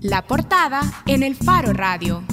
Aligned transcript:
La 0.00 0.26
portada 0.26 0.80
en 1.06 1.22
el 1.22 1.36
Faro 1.36 1.72
Radio. 1.72 2.24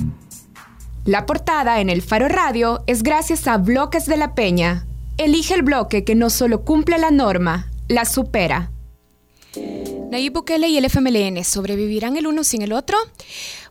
La 1.06 1.26
portada 1.26 1.80
en 1.82 1.90
el 1.90 2.02
Faro 2.02 2.28
Radio 2.28 2.84
es 2.88 3.04
gracias 3.04 3.48
a 3.48 3.58
Bloques 3.58 4.06
de 4.06 4.18
la 4.18 4.36
Peña. 4.36 4.88
Elige 5.18 5.54
el 5.54 5.62
bloque 5.62 6.04
que 6.04 6.16
no 6.16 6.30
solo 6.30 6.64
cumple 6.64 6.98
la 6.98 7.12
norma, 7.12 7.72
la 7.88 8.06
supera. 8.06 8.72
Nayib 10.12 10.34
Bukele 10.34 10.68
y 10.70 10.78
el 10.78 10.86
FMLN 10.86 11.44
sobrevivirán 11.44 12.18
el 12.18 12.28
uno 12.28 12.44
sin 12.44 12.62
el 12.62 12.74
otro. 12.74 12.98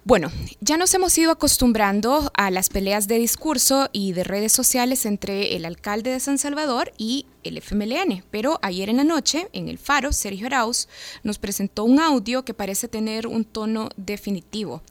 Bueno, 0.04 0.30
ya 0.60 0.76
nos 0.76 0.94
hemos 0.94 1.16
ido 1.18 1.32
acostumbrando 1.32 2.30
a 2.34 2.50
las 2.50 2.68
peleas 2.68 3.08
de 3.08 3.18
discurso 3.18 3.88
y 3.92 4.12
de 4.12 4.22
redes 4.22 4.52
sociales 4.52 5.04
entre 5.06 5.56
el 5.56 5.64
alcalde 5.64 6.10
de 6.10 6.20
San 6.20 6.38
Salvador 6.38 6.92
y 6.96 7.26
el 7.48 7.58
FMLN, 7.58 8.24
pero 8.30 8.58
ayer 8.62 8.88
en 8.88 8.98
la 8.98 9.04
noche, 9.04 9.48
en 9.52 9.68
el 9.68 9.78
Faro, 9.78 10.12
Sergio 10.12 10.46
Arauz 10.46 10.88
nos 11.22 11.38
presentó 11.38 11.84
un 11.84 12.00
audio 12.00 12.44
que 12.44 12.54
parece 12.54 12.88
tener 12.88 13.26
un 13.26 13.44
tono 13.44 13.88
definitivo. 13.96 14.82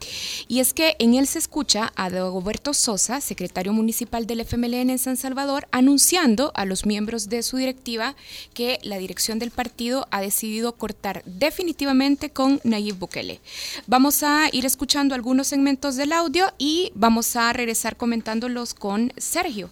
Y 0.48 0.60
es 0.60 0.74
que 0.74 0.96
en 1.00 1.14
él 1.14 1.28
se 1.28 1.40
escucha 1.40 1.92
a 1.96 2.10
Dagoberto 2.10 2.74
Sosa, 2.74 3.22
secretario 3.22 3.74
municipal 3.74 4.28
del 4.28 4.42
FMLN 4.42 4.90
en 4.90 5.00
San 5.00 5.18
Salvador, 5.18 5.68
anunciando 5.72 6.52
a 6.56 6.66
los 6.66 6.86
miembros 6.86 7.30
de 7.30 7.44
su 7.44 7.58
directiva 7.58 8.16
que 8.54 8.80
la 8.84 8.98
dirección 8.98 9.40
del 9.40 9.52
partido 9.52 10.08
ha 10.12 10.22
decidido 10.22 10.74
cortar 10.74 11.24
definitivamente 11.26 12.30
con 12.30 12.62
Nayib 12.64 12.98
Bukele. 12.98 13.42
Vamos 13.88 14.24
a 14.24 14.50
ir 14.52 14.66
escuchando 14.66 15.16
algunos 15.16 15.48
segmentos 15.48 15.96
del 15.96 16.12
audio 16.12 16.54
y 16.58 16.92
vamos 16.96 17.36
a 17.36 17.52
regresar 17.54 17.98
comentándolos 17.98 18.74
con 18.74 19.14
Sergio. 19.18 19.70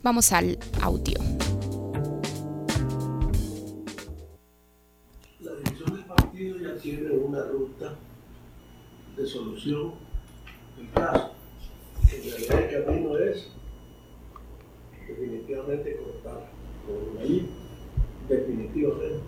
Vamos 0.00 0.32
al 0.32 0.56
audio. 0.80 1.18
La 5.40 5.54
dirección 5.56 5.92
del 5.92 6.04
partido 6.04 6.58
ya 6.58 6.76
tiene 6.80 7.10
una 7.10 7.42
ruta 7.42 7.96
de 9.16 9.26
solución 9.26 9.94
del 10.76 10.88
caso. 10.92 11.32
En 12.12 12.30
realidad 12.30 12.62
el 12.62 12.84
camino 12.84 13.18
es 13.18 13.48
definitivamente 15.08 15.96
cortar 15.96 16.48
con 16.86 17.20
ahí, 17.20 17.48
definitivamente. 18.28 19.20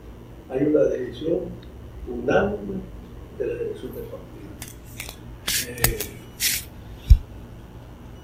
Hay 0.51 0.67
una 0.67 0.85
decisión 0.85 1.41
unánime 2.09 2.81
de 3.39 3.47
la 3.47 3.55
dirección 3.55 3.93
del 3.93 4.05
partido. 4.05 4.51
Eh, 5.69 5.99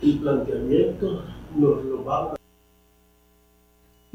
el 0.03 0.19
planteamiento 0.21 1.25
nos 1.57 1.85
lo 1.85 2.05
vamos 2.05 2.33
a 2.33 2.36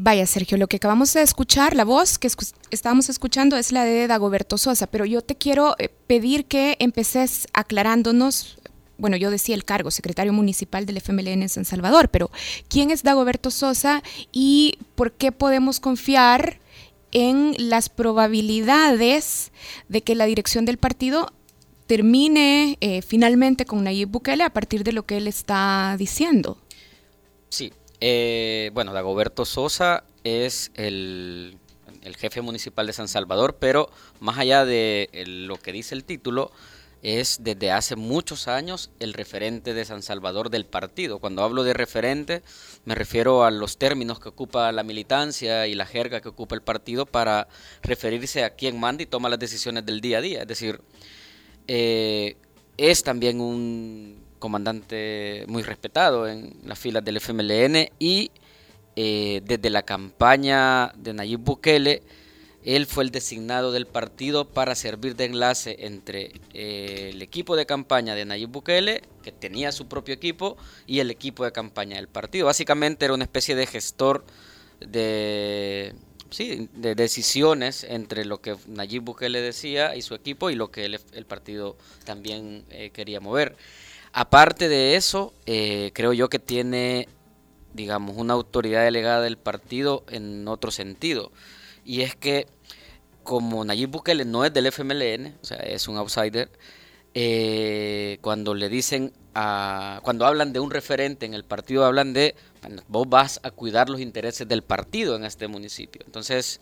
Vaya, 0.03 0.25
Sergio, 0.25 0.57
lo 0.57 0.65
que 0.65 0.77
acabamos 0.77 1.13
de 1.13 1.21
escuchar, 1.21 1.75
la 1.75 1.85
voz 1.85 2.17
que 2.17 2.27
estábamos 2.71 3.07
escuchando 3.09 3.55
es 3.55 3.71
la 3.71 3.85
de 3.85 4.07
Dagoberto 4.07 4.57
Sosa, 4.57 4.87
pero 4.87 5.05
yo 5.05 5.21
te 5.21 5.35
quiero 5.35 5.75
eh, 5.77 5.89
pedir 6.07 6.45
que 6.45 6.75
empeces 6.79 7.47
aclarándonos, 7.53 8.57
bueno, 8.97 9.15
yo 9.15 9.29
decía 9.29 9.53
el 9.53 9.63
cargo, 9.63 9.91
secretario 9.91 10.33
municipal 10.33 10.87
del 10.87 10.97
FMLN 10.97 11.43
en 11.43 11.49
San 11.49 11.65
Salvador, 11.65 12.09
pero 12.09 12.31
¿quién 12.67 12.89
es 12.89 13.03
Dagoberto 13.03 13.51
Sosa 13.51 14.01
y 14.31 14.79
por 14.95 15.11
qué 15.11 15.31
podemos 15.31 15.79
confiar 15.79 16.59
en 17.11 17.53
las 17.59 17.89
probabilidades 17.89 19.51
de 19.87 20.01
que 20.01 20.15
la 20.15 20.25
dirección 20.25 20.65
del 20.65 20.79
partido 20.79 21.31
termine 21.85 22.75
eh, 22.81 23.03
finalmente 23.03 23.65
con 23.65 23.83
Nayib 23.83 24.09
Bukele 24.09 24.45
a 24.45 24.51
partir 24.51 24.83
de 24.83 24.93
lo 24.93 25.05
que 25.05 25.17
él 25.17 25.27
está 25.27 25.95
diciendo? 25.99 26.57
Sí, 27.49 27.71
eh, 28.01 28.71
bueno, 28.73 28.93
Dagoberto 28.93 29.45
Sosa 29.45 30.03
es 30.23 30.71
el, 30.73 31.57
jefe 32.17 32.41
municipal 32.41 32.87
de 32.87 32.93
San 32.93 33.07
Salvador, 33.07 33.57
pero 33.59 33.89
más 34.19 34.39
allá 34.39 34.65
de 34.65 35.09
lo 35.25 35.57
que 35.57 35.71
dice 35.71 35.93
el 35.93 36.03
título, 36.03 36.51
es 37.03 37.39
desde 37.41 37.71
hace 37.71 37.95
muchos 37.95 38.47
años 38.47 38.91
el 38.99 39.13
referente 39.13 39.73
de 39.73 39.85
San 39.85 40.03
Salvador 40.03 40.49
del 40.49 40.65
partido. 40.65 41.19
Cuando 41.19 41.43
hablo 41.43 41.63
de 41.63 41.73
referente, 41.73 42.43
me 42.85 42.95
refiero 42.95 43.43
a 43.43 43.51
los 43.51 43.77
términos 43.77 44.19
que 44.19 44.29
ocupa 44.29 44.71
la 44.71 44.83
militancia 44.83 45.67
y 45.67 45.73
la 45.73 45.85
jerga 45.85 46.21
que 46.21 46.29
ocupa 46.29 46.55
el 46.55 46.61
partido 46.61 47.05
para 47.05 47.47
referirse 47.81 48.43
a 48.43 48.51
quién 48.51 48.79
manda 48.79 49.03
y 49.03 49.07
toma 49.07 49.29
las 49.29 49.39
decisiones 49.39 49.85
del 49.85 50.01
día 50.01 50.19
a 50.19 50.21
día. 50.21 50.41
Es 50.41 50.47
decir, 50.47 50.81
eh, 51.67 52.35
es 52.77 53.03
también 53.03 53.41
un 53.41 54.30
comandante 54.41 55.45
muy 55.47 55.63
respetado 55.63 56.27
en 56.27 56.53
las 56.65 56.77
filas 56.77 57.05
del 57.05 57.17
FMLN 57.17 57.91
y 57.99 58.31
eh, 58.97 59.41
desde 59.45 59.69
la 59.69 59.83
campaña 59.83 60.91
de 60.97 61.13
Nayib 61.13 61.39
Bukele, 61.39 62.03
él 62.65 62.85
fue 62.85 63.05
el 63.05 63.11
designado 63.11 63.71
del 63.71 63.87
partido 63.87 64.49
para 64.49 64.75
servir 64.75 65.15
de 65.15 65.25
enlace 65.25 65.77
entre 65.79 66.33
eh, 66.53 67.11
el 67.13 67.21
equipo 67.21 67.55
de 67.55 67.65
campaña 67.65 68.15
de 68.15 68.25
Nayib 68.25 68.49
Bukele, 68.49 69.03
que 69.23 69.31
tenía 69.31 69.71
su 69.71 69.87
propio 69.87 70.13
equipo, 70.13 70.57
y 70.85 70.99
el 70.99 71.09
equipo 71.09 71.45
de 71.45 71.51
campaña 71.51 71.95
del 71.95 72.09
partido. 72.09 72.47
Básicamente 72.47 73.05
era 73.05 73.13
una 73.13 73.23
especie 73.23 73.55
de 73.55 73.65
gestor 73.65 74.25
de, 74.81 75.95
sí, 76.29 76.69
de 76.73 76.95
decisiones 76.95 77.83
entre 77.83 78.25
lo 78.25 78.41
que 78.41 78.57
Nayib 78.67 79.03
Bukele 79.03 79.41
decía 79.41 79.95
y 79.95 80.01
su 80.01 80.15
equipo 80.15 80.49
y 80.49 80.55
lo 80.55 80.69
que 80.71 80.85
el, 80.85 81.25
partido 81.25 81.77
también 82.03 82.65
eh, 82.69 82.89
quería 82.91 83.19
mover. 83.19 83.55
Aparte 84.13 84.67
de 84.67 84.95
eso, 84.95 85.33
eh, 85.45 85.91
creo 85.93 86.13
yo 86.13 86.29
que 86.29 86.39
tiene, 86.39 87.07
digamos, 87.73 88.17
una 88.17 88.33
autoridad 88.33 88.83
delegada 88.83 89.21
del 89.21 89.37
partido 89.37 90.03
en 90.09 90.47
otro 90.47 90.71
sentido. 90.71 91.31
Y 91.85 92.01
es 92.01 92.15
que 92.15 92.47
como 93.23 93.63
Nayib 93.63 93.89
Bukele 93.89 94.25
no 94.25 94.45
es 94.45 94.53
del 94.53 94.67
FMLN, 94.67 95.37
o 95.41 95.45
sea, 95.45 95.57
es 95.57 95.87
un 95.87 95.97
outsider, 95.97 96.49
eh, 97.13 98.17
cuando 98.21 98.53
le 98.53 98.69
dicen, 98.69 99.13
a, 99.33 99.99
cuando 100.03 100.25
hablan 100.25 100.53
de 100.53 100.59
un 100.59 100.71
referente 100.71 101.25
en 101.25 101.33
el 101.33 101.45
partido, 101.45 101.85
hablan 101.85 102.13
de, 102.13 102.35
vos 102.87 103.07
vas 103.07 103.39
a 103.43 103.51
cuidar 103.51 103.89
los 103.89 104.01
intereses 104.01 104.47
del 104.47 104.63
partido 104.63 105.15
en 105.15 105.25
este 105.25 105.47
municipio. 105.47 106.01
Entonces, 106.05 106.59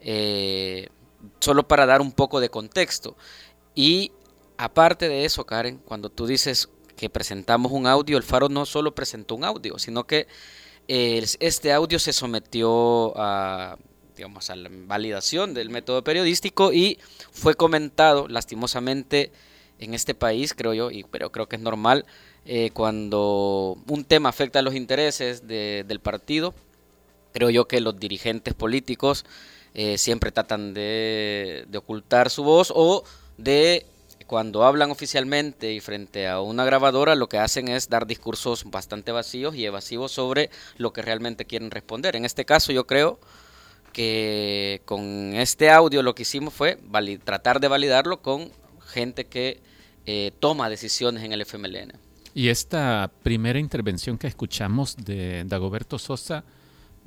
eh, 0.00 0.88
solo 1.40 1.66
para 1.66 1.86
dar 1.86 2.00
un 2.00 2.12
poco 2.12 2.40
de 2.40 2.50
contexto. 2.50 3.16
Y 3.74 4.12
aparte 4.56 5.08
de 5.08 5.24
eso, 5.24 5.46
Karen, 5.46 5.78
cuando 5.78 6.10
tú 6.10 6.26
dices 6.26 6.68
que 6.96 7.10
presentamos 7.10 7.72
un 7.72 7.86
audio, 7.86 8.16
el 8.16 8.22
Faro 8.22 8.48
no 8.48 8.66
solo 8.66 8.94
presentó 8.94 9.34
un 9.34 9.44
audio, 9.44 9.78
sino 9.78 10.04
que 10.04 10.26
eh, 10.88 11.24
este 11.40 11.72
audio 11.72 11.98
se 11.98 12.12
sometió 12.12 13.12
a 13.16 13.76
digamos 14.16 14.50
a 14.50 14.56
la 14.56 14.68
validación 14.70 15.54
del 15.54 15.70
método 15.70 16.04
periodístico 16.04 16.72
y 16.72 16.98
fue 17.32 17.54
comentado 17.54 18.28
lastimosamente 18.28 19.32
en 19.78 19.94
este 19.94 20.14
país, 20.14 20.54
creo 20.54 20.72
yo, 20.72 20.90
y 20.90 21.04
pero 21.04 21.32
creo 21.32 21.48
que 21.48 21.56
es 21.56 21.62
normal 21.62 22.06
eh, 22.46 22.70
cuando 22.72 23.76
un 23.88 24.04
tema 24.04 24.28
afecta 24.28 24.60
a 24.60 24.62
los 24.62 24.74
intereses 24.74 25.46
del 25.48 26.00
partido, 26.00 26.54
creo 27.32 27.50
yo 27.50 27.66
que 27.66 27.80
los 27.80 27.98
dirigentes 27.98 28.54
políticos 28.54 29.24
eh, 29.74 29.98
siempre 29.98 30.30
tratan 30.30 30.74
de, 30.74 31.64
de 31.68 31.78
ocultar 31.78 32.30
su 32.30 32.44
voz 32.44 32.72
o 32.74 33.02
de 33.36 33.86
cuando 34.26 34.64
hablan 34.64 34.90
oficialmente 34.90 35.72
y 35.72 35.80
frente 35.80 36.26
a 36.28 36.40
una 36.40 36.64
grabadora, 36.64 37.14
lo 37.14 37.28
que 37.28 37.38
hacen 37.38 37.68
es 37.68 37.88
dar 37.88 38.06
discursos 38.06 38.64
bastante 38.70 39.12
vacíos 39.12 39.54
y 39.54 39.64
evasivos 39.64 40.12
sobre 40.12 40.50
lo 40.76 40.92
que 40.92 41.02
realmente 41.02 41.44
quieren 41.44 41.70
responder. 41.70 42.16
En 42.16 42.24
este 42.24 42.44
caso, 42.44 42.72
yo 42.72 42.86
creo 42.86 43.18
que 43.92 44.82
con 44.84 45.34
este 45.34 45.70
audio 45.70 46.02
lo 46.02 46.14
que 46.14 46.22
hicimos 46.22 46.52
fue 46.52 46.78
tratar 47.24 47.60
de 47.60 47.68
validarlo 47.68 48.22
con 48.22 48.50
gente 48.86 49.26
que 49.26 49.60
eh, 50.06 50.32
toma 50.40 50.68
decisiones 50.68 51.22
en 51.22 51.32
el 51.32 51.42
FMLN. 51.42 51.92
Y 52.34 52.48
esta 52.48 53.12
primera 53.22 53.58
intervención 53.58 54.18
que 54.18 54.26
escuchamos 54.26 54.96
de 54.96 55.44
Dagoberto 55.46 55.98
Sosa, 55.98 56.44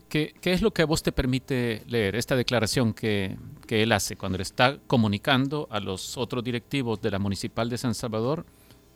¿Qué, 0.09 0.33
es 0.41 0.61
lo 0.61 0.71
que 0.71 0.83
a 0.83 0.85
vos 0.85 1.03
te 1.03 1.11
permite 1.11 1.83
leer 1.87 2.15
esta 2.15 2.35
declaración 2.35 2.93
que, 2.93 3.37
él 3.67 3.91
hace 3.91 4.15
cuando 4.15 4.37
le 4.37 4.43
está 4.43 4.79
comunicando 4.87 5.67
a 5.69 5.81
los 5.81 6.17
otros 6.17 6.43
directivos 6.43 7.01
de 7.01 7.11
la 7.11 7.19
Municipal 7.19 7.69
de 7.69 7.77
San 7.77 7.93
Salvador 7.93 8.45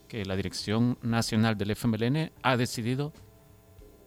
que 0.07 0.23
la 0.23 0.37
Dirección 0.37 0.97
Nacional 1.01 1.57
del 1.57 1.71
FMLN 1.71 2.31
ha 2.41 2.55
decidido, 2.55 3.11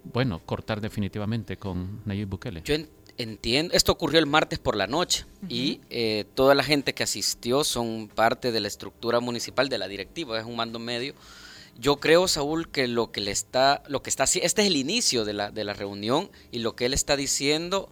bueno, 0.05 0.41
cortar 0.47 0.81
definitivamente 0.81 1.59
con 1.59 2.01
Nayib 2.07 2.29
Bukele? 2.29 2.63
Yo 2.65 2.77
entiendo, 3.19 3.75
esto 3.75 3.93
ocurrió 3.93 4.19
el 4.19 4.27
martes 4.27 4.59
por 4.59 4.75
la 4.75 4.87
noche 4.87 5.27
y 5.49 5.81
eh, 5.91 6.25
toda 6.35 6.55
la 6.55 6.63
gente 6.63 6.95
que 6.95 7.03
asistió 7.03 7.63
son 7.63 8.09
parte 8.09 8.51
de 8.51 8.61
la 8.61 8.69
estructura 8.69 9.21
municipal 9.21 9.69
de 9.69 9.77
la 9.77 9.89
directiva, 9.89 10.39
es 10.39 10.47
un 10.47 10.57
mando 10.57 10.79
medio 10.79 11.15
yo 11.79 11.97
creo, 11.97 12.29
Saúl, 12.29 12.69
que 12.69 12.87
lo 12.87 13.11
que 13.11 13.21
le 13.21 13.31
está, 13.31 13.83
lo 13.89 14.03
que 14.03 14.11
está 14.11 14.25
este 14.25 14.43
es 14.43 14.59
el 14.59 14.77
inicio 14.77 15.25
de 15.25 15.33
la, 15.33 15.51
de 15.51 15.65
la 15.65 15.75
reunión 15.75 16.31
y 16.53 16.61
lo 16.61 16.77
que 16.77 16.87
él 16.87 16.95
está 16.95 17.17
diciendo 17.17 17.89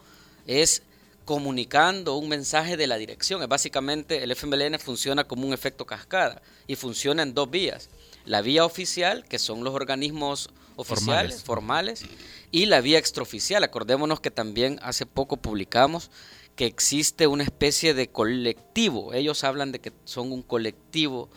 es 0.47 0.83
comunicando 1.25 2.17
un 2.17 2.29
mensaje 2.29 2.77
de 2.77 2.87
la 2.87 2.97
dirección. 2.97 3.43
Es 3.43 3.49
básicamente 3.49 4.23
el 4.23 4.31
FMLN 4.33 4.79
funciona 4.79 5.25
como 5.25 5.47
un 5.47 5.53
efecto 5.53 5.87
cascada 5.87 6.43
y 6.67 6.77
funciona 6.77 7.23
en 7.23 7.35
dos 7.35 7.51
vías. 7.51 7.91
La 8.25 8.41
vía 8.41 8.65
oficial, 8.65 9.25
que 9.25 9.39
son 9.39 9.65
los 9.65 9.75
organismos 9.75 10.51
oficiales, 10.77 11.43
formales, 11.43 12.05
y 12.51 12.67
la 12.67 12.81
vía 12.81 12.99
extraoficial. 12.99 13.65
Acordémonos 13.65 14.21
que 14.21 14.31
también 14.31 14.79
hace 14.83 15.07
poco 15.07 15.37
publicamos 15.37 16.11
que 16.57 16.67
existe 16.67 17.27
una 17.27 17.45
especie 17.45 17.95
de 17.95 18.09
colectivo. 18.09 19.15
Ellos 19.15 19.43
hablan 19.45 19.73
de 19.73 19.81
que 19.81 19.93
son 20.05 20.33
un 20.33 20.43
colectivo 20.43 21.31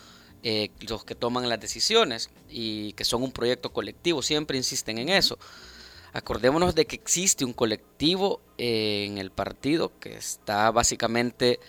eh, 0.48 0.70
los 0.88 1.04
que 1.04 1.16
toman 1.16 1.50
las 1.50 1.60
decisiones 1.60 2.30
y 2.48 2.94
que 2.94 3.04
son 3.04 3.24
un 3.24 3.32
proyecto 3.32 3.74
colectivo, 3.74 4.22
siempre 4.22 4.58
insisten 4.58 5.00
en 5.00 5.10
eso. 5.10 5.40
Acordémonos 6.14 6.76
de 6.76 6.86
que 6.86 6.96
existe 6.96 7.44
un 7.44 7.52
colectivo 7.52 8.42
eh, 8.60 9.06
en 9.08 9.18
el 9.18 9.32
partido 9.32 9.92
que 10.00 10.16
está 10.16 10.70
básicamente 10.70 11.60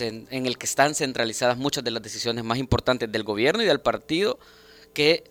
en 0.00 0.46
el 0.46 0.58
que 0.58 0.66
están 0.66 0.96
centralizadas 0.96 1.58
muchas 1.58 1.84
de 1.84 1.92
las 1.92 2.02
decisiones 2.02 2.42
más 2.42 2.58
importantes 2.58 3.12
del 3.12 3.22
gobierno 3.22 3.62
y 3.62 3.66
del 3.66 3.80
partido 3.80 4.40
que 4.92 5.22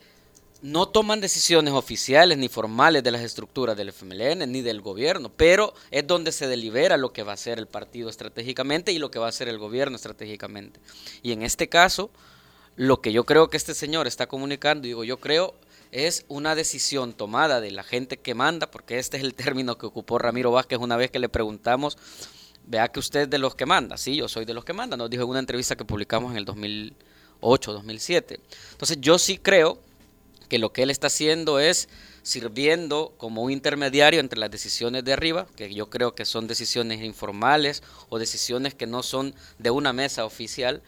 no 0.62 0.88
toman 0.88 1.20
decisiones 1.20 1.74
oficiales 1.74 2.38
ni 2.38 2.48
formales 2.48 3.04
de 3.04 3.12
las 3.12 3.22
estructuras 3.22 3.76
del 3.76 3.90
FMLN 3.90 4.50
ni 4.50 4.62
del 4.62 4.80
gobierno, 4.80 5.30
pero 5.30 5.74
es 5.92 6.08
donde 6.08 6.32
se 6.32 6.48
delibera 6.48 6.96
lo 6.96 7.12
que 7.12 7.24
va 7.24 7.32
a 7.32 7.34
hacer 7.34 7.60
el 7.60 7.68
partido 7.68 8.10
estratégicamente 8.10 8.94
y 8.94 8.98
lo 8.98 9.12
que 9.12 9.20
va 9.20 9.26
a 9.26 9.30
hacer 9.30 9.50
el 9.50 9.58
gobierno 9.58 9.98
estratégicamente. 9.98 10.80
Y 11.22 11.34
en 11.34 11.42
este 11.44 11.68
caso, 11.68 12.12
lo 12.76 13.02
que 13.02 13.12
yo 13.12 13.24
creo 13.26 13.50
que 13.50 13.58
este 13.58 13.74
señor 13.74 14.08
está 14.08 14.28
comunicando, 14.28 14.84
digo 14.84 15.04
yo 15.04 15.18
creo, 15.18 15.56
es 15.92 16.26
una 16.28 16.56
decisión 16.56 17.14
tomada 17.14 17.62
de 17.62 17.72
la 17.72 17.84
gente 17.84 18.18
que 18.18 18.36
manda, 18.36 18.70
porque 18.70 19.00
este 19.00 19.18
es 19.18 19.24
el 19.24 19.34
término 19.34 19.78
que 19.78 19.86
ocupó 19.86 20.18
Ramiro 20.18 20.52
Vázquez 20.52 20.80
una 20.80 20.98
vez 20.98 21.12
que 21.12 21.20
le 21.20 21.30
preguntamos, 21.30 21.98
vea 22.68 22.90
que 22.90 23.00
usted 23.00 23.22
es 23.22 23.30
de 23.30 23.38
los 23.38 23.56
que 23.56 23.66
manda, 23.66 23.98
sí, 23.98 24.16
yo 24.16 24.28
soy 24.28 24.46
de 24.46 24.54
los 24.54 24.66
que 24.66 24.74
manda, 24.74 24.98
nos 24.98 25.10
dijo 25.10 25.24
en 25.24 25.30
una 25.30 25.40
entrevista 25.40 25.76
que 25.76 25.86
publicamos 25.86 26.32
en 26.32 26.38
el 26.38 26.46
2008, 26.46 27.74
2007. 27.74 28.40
Entonces 28.72 28.98
yo 29.00 29.18
sí 29.20 29.38
creo 29.38 29.80
que 30.50 30.60
lo 30.60 30.74
que 30.74 30.84
él 30.84 30.90
está 30.90 31.08
haciendo 31.08 31.60
es 31.60 31.90
sirviendo 32.24 33.14
como 33.18 33.44
un 33.44 33.52
intermediario 33.52 34.20
entre 34.20 34.40
las 34.40 34.50
decisiones 34.50 35.04
de 35.04 35.14
arriba, 35.14 35.48
que 35.56 35.74
yo 35.74 35.90
creo 35.90 36.16
que 36.16 36.26
son 36.26 36.48
decisiones 36.48 37.04
informales 37.04 37.84
o 38.10 38.18
decisiones 38.18 38.74
que 38.74 38.88
no 38.88 39.04
son 39.04 39.36
de 39.60 39.70
una 39.70 39.94
mesa 39.94 40.26
oficial, 40.26 40.82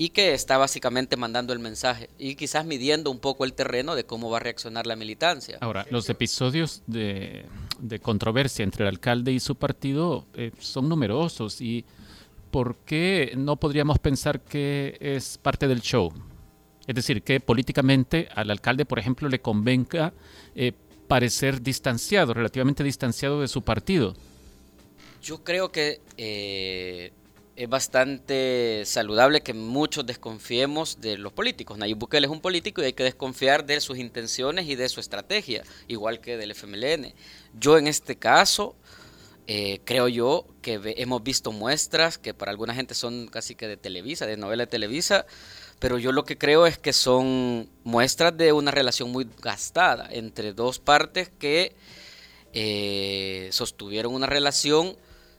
y 0.00 0.10
que 0.10 0.32
está 0.32 0.56
básicamente 0.56 1.16
mandando 1.16 1.52
el 1.52 1.58
mensaje 1.58 2.08
y 2.18 2.36
quizás 2.36 2.64
midiendo 2.64 3.10
un 3.10 3.18
poco 3.18 3.44
el 3.44 3.52
terreno 3.52 3.96
de 3.96 4.04
cómo 4.04 4.30
va 4.30 4.36
a 4.36 4.40
reaccionar 4.40 4.86
la 4.86 4.94
militancia. 4.94 5.58
Ahora, 5.60 5.86
los 5.90 6.08
episodios 6.08 6.82
de, 6.86 7.44
controversia 8.00 8.62
entre 8.62 8.84
el 8.84 8.88
alcalde 8.88 9.32
y 9.32 9.40
su 9.40 9.56
partido 9.56 10.24
eh, 10.34 10.52
son 10.60 10.88
numerosos 10.88 11.60
y 11.60 11.84
¿por 12.52 12.76
qué 12.86 13.32
no 13.36 13.56
podríamos 13.56 13.98
pensar 13.98 14.40
que 14.40 14.96
es 15.00 15.36
parte 15.36 15.66
del 15.66 15.80
show? 15.80 16.12
Es 16.86 16.94
decir, 16.94 17.22
que 17.22 17.40
políticamente 17.40 18.28
al 18.34 18.52
alcalde, 18.52 18.86
por 18.86 19.00
ejemplo, 19.00 19.28
le 19.28 19.40
convenga 19.40 20.14
eh, 20.54 20.72
parecer 21.08 21.60
distanciado, 21.60 22.34
relativamente 22.34 22.84
distanciado 22.84 23.40
de 23.40 23.48
su 23.48 23.62
partido. 23.62 24.14
Yo 25.22 25.42
creo 25.42 25.72
que 25.72 26.00
eh, 26.16 27.12
es 27.58 27.68
bastante 27.68 28.84
saludable 28.86 29.40
que 29.40 29.52
muchos 29.52 30.06
desconfiemos 30.06 31.00
de 31.00 31.18
los 31.18 31.32
políticos. 31.32 31.76
Nayib 31.76 31.98
Bukele 31.98 32.28
es 32.28 32.30
un 32.30 32.40
político 32.40 32.80
y 32.80 32.84
hay 32.84 32.92
que 32.92 33.02
desconfiar 33.02 33.66
de 33.66 33.80
sus 33.80 33.98
intenciones 33.98 34.68
y 34.68 34.76
de 34.76 34.88
su 34.88 35.00
estrategia, 35.00 35.64
igual 35.88 36.20
que 36.20 36.36
del 36.36 36.52
FMLN. 36.52 37.12
Yo 37.58 37.76
en 37.76 37.88
este 37.88 38.14
caso 38.14 38.76
eh, 39.48 39.80
creo 39.84 40.06
yo 40.06 40.46
que 40.62 40.80
hemos 40.98 41.20
visto 41.24 41.50
muestras 41.50 42.16
que 42.16 42.32
para 42.32 42.52
alguna 42.52 42.74
gente 42.74 42.94
son 42.94 43.26
casi 43.26 43.56
que 43.56 43.66
de 43.66 43.76
Televisa, 43.76 44.24
de 44.24 44.36
novela 44.36 44.62
de 44.62 44.68
Televisa, 44.68 45.26
pero 45.80 45.98
yo 45.98 46.12
lo 46.12 46.24
que 46.24 46.38
creo 46.38 46.64
es 46.64 46.78
que 46.78 46.92
son 46.92 47.68
muestras 47.82 48.36
de 48.36 48.52
una 48.52 48.70
relación 48.70 49.10
muy 49.10 49.26
gastada 49.42 50.08
entre 50.12 50.52
dos 50.52 50.78
partes 50.78 51.28
que 51.40 51.74
eh, 52.52 53.48
sostuvieron 53.50 54.14
una 54.14 54.28
relación 54.28 54.96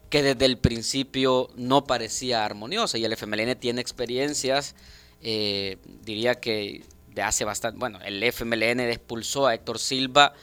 que 0.09 0.23
desde 0.23 0.45
el 0.45 0.57
principio 0.57 1.49
no 1.55 1.85
parecía 1.85 2.43
armoniosa 2.43 2.97
y 2.97 3.05
el 3.05 3.13
FMLN 3.13 3.55
tiene 3.59 3.81
experiencias, 3.81 4.75
eh, 5.21 5.77
diría 6.03 6.35
que 6.35 6.83
de 7.13 7.21
hace 7.21 7.45
bastante, 7.45 7.79
bueno, 7.79 7.99
el 8.03 8.23
FMLN 8.23 8.79
expulsó 8.81 9.47
a 9.47 9.53
Héctor 9.53 9.79
Silva 9.79 10.33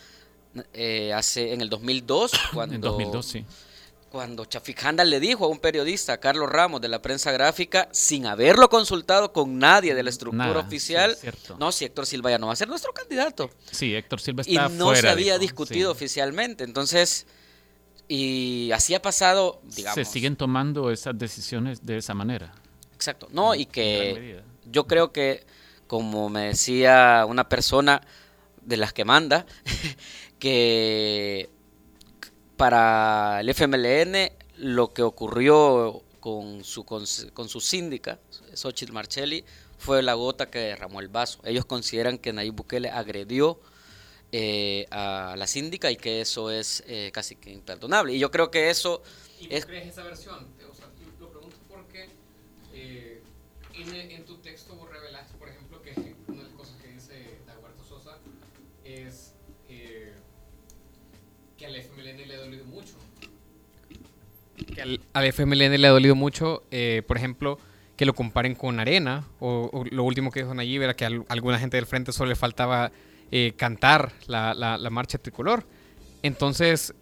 eh, 0.72 1.12
hace 1.12 1.52
en 1.52 1.60
el 1.60 1.68
2002 1.68 2.32
cuando 2.54 2.74
en 2.76 2.80
2002, 2.80 3.26
sí. 3.26 3.44
cuando 4.10 4.44
Chafik 4.44 4.84
Handal 4.84 5.10
le 5.10 5.18
dijo 5.18 5.44
a 5.44 5.48
un 5.48 5.58
periodista, 5.58 6.18
Carlos 6.18 6.48
Ramos 6.48 6.80
de 6.80 6.88
la 6.88 7.02
prensa 7.02 7.32
gráfica, 7.32 7.88
sin 7.90 8.26
haberlo 8.26 8.68
consultado 8.68 9.32
con 9.32 9.58
nadie 9.58 9.94
de 9.94 10.02
la 10.02 10.10
estructura 10.10 10.60
oficial, 10.60 11.16
no, 11.58 11.72
si 11.72 11.84
Héctor 11.84 12.06
Silva 12.06 12.30
ya 12.30 12.38
no 12.38 12.46
va 12.46 12.52
a 12.52 12.56
ser 12.56 12.68
nuestro 12.68 12.92
candidato. 12.92 13.50
Sí, 13.70 13.94
Héctor 13.94 14.20
Silva 14.20 14.42
está 14.42 14.52
Y 14.52 14.72
no 14.76 14.94
se 14.94 15.08
había 15.08 15.38
discutido 15.38 15.90
oficialmente, 15.90 16.62
entonces 16.62 17.26
y 18.08 18.70
así 18.72 18.94
ha 18.94 19.02
pasado, 19.02 19.60
digamos. 19.64 19.94
Se 19.94 20.04
siguen 20.04 20.36
tomando 20.36 20.90
esas 20.90 21.18
decisiones 21.18 21.84
de 21.84 21.98
esa 21.98 22.14
manera. 22.14 22.52
Exacto. 22.94 23.28
No, 23.32 23.54
y 23.54 23.66
que 23.66 24.42
yo 24.70 24.86
creo 24.86 25.12
que, 25.12 25.44
como 25.86 26.28
me 26.28 26.48
decía 26.48 27.24
una 27.28 27.48
persona 27.48 28.02
de 28.62 28.76
las 28.76 28.92
que 28.92 29.04
manda, 29.04 29.46
que 30.38 31.50
para 32.56 33.40
el 33.40 33.48
FMLN 33.48 34.30
lo 34.58 34.92
que 34.92 35.02
ocurrió 35.02 36.02
con 36.20 36.64
su, 36.64 36.84
con, 36.84 37.06
su 37.06 37.60
síndica, 37.60 38.18
Xochitl 38.54 38.92
Marchelli, 38.92 39.44
fue 39.78 40.02
la 40.02 40.14
gota 40.14 40.46
que 40.46 40.58
derramó 40.58 41.00
el 41.00 41.08
vaso. 41.08 41.40
Ellos 41.44 41.64
consideran 41.64 42.18
que 42.18 42.32
Nayib 42.32 42.54
Bukele 42.54 42.90
agredió 42.90 43.60
eh, 44.38 44.86
a 44.90 45.34
la 45.34 45.46
síndica 45.46 45.90
y 45.90 45.96
que 45.96 46.20
eso 46.20 46.50
es 46.50 46.84
eh, 46.86 47.10
casi 47.10 47.36
que 47.36 47.50
imperdonable. 47.50 48.12
Y 48.12 48.18
yo 48.18 48.30
creo 48.30 48.50
que 48.50 48.68
eso... 48.68 49.02
¿Y 49.40 49.54
es... 49.54 49.64
crees 49.64 49.88
esa 49.88 50.02
versión? 50.02 50.46
O 50.70 50.74
sea, 50.74 50.88
lo 51.18 51.30
pregunto 51.30 51.56
porque 51.70 52.10
eh, 52.74 53.22
en, 53.72 53.94
en, 53.94 54.26
tu 54.26 54.36
texto 54.36 54.74
vos 54.74 54.90
revelas, 54.90 55.26
por 55.38 55.48
ejemplo, 55.48 55.80
que 55.80 55.92
una 56.28 56.42
de 56.42 56.48
las 56.48 56.52
cosas 56.52 56.76
que 56.82 56.88
dice 56.88 57.38
Daguardo 57.46 57.82
Sosa 57.82 58.18
es 58.84 59.32
que 61.56 61.64
al 61.64 61.74
FMLN 61.76 62.28
le 62.28 62.34
ha 62.34 62.40
dolido 62.40 62.66
mucho. 62.66 62.92
Que 64.74 64.82
al, 64.82 65.00
al 65.14 65.32
FMLN 65.32 65.80
le 65.80 65.86
ha 65.86 65.90
dolido 65.90 66.14
mucho, 66.14 66.62
por 67.06 67.16
ejemplo 67.16 67.58
que 67.96 68.04
lo 68.04 68.14
comparen 68.14 68.54
con 68.54 68.78
Arena, 68.80 69.24
o, 69.40 69.82
lo 69.90 70.04
último 70.04 70.30
que 70.30 70.40
dijo 70.40 70.52
Nayib 70.52 70.82
era 70.82 70.92
que 70.92 71.06
a 71.06 71.10
alguna 71.28 71.58
gente 71.58 71.78
del 71.78 71.86
frente 71.86 72.12
solo 72.12 72.28
le 72.28 72.36
faltaba 72.36 72.92
eh, 73.32 73.54
cantar 73.56 74.12
la, 74.28 74.54
la, 74.54 74.90
marcha 74.90 75.18
tricolor. 75.18 75.66
Entonces, 76.22 76.94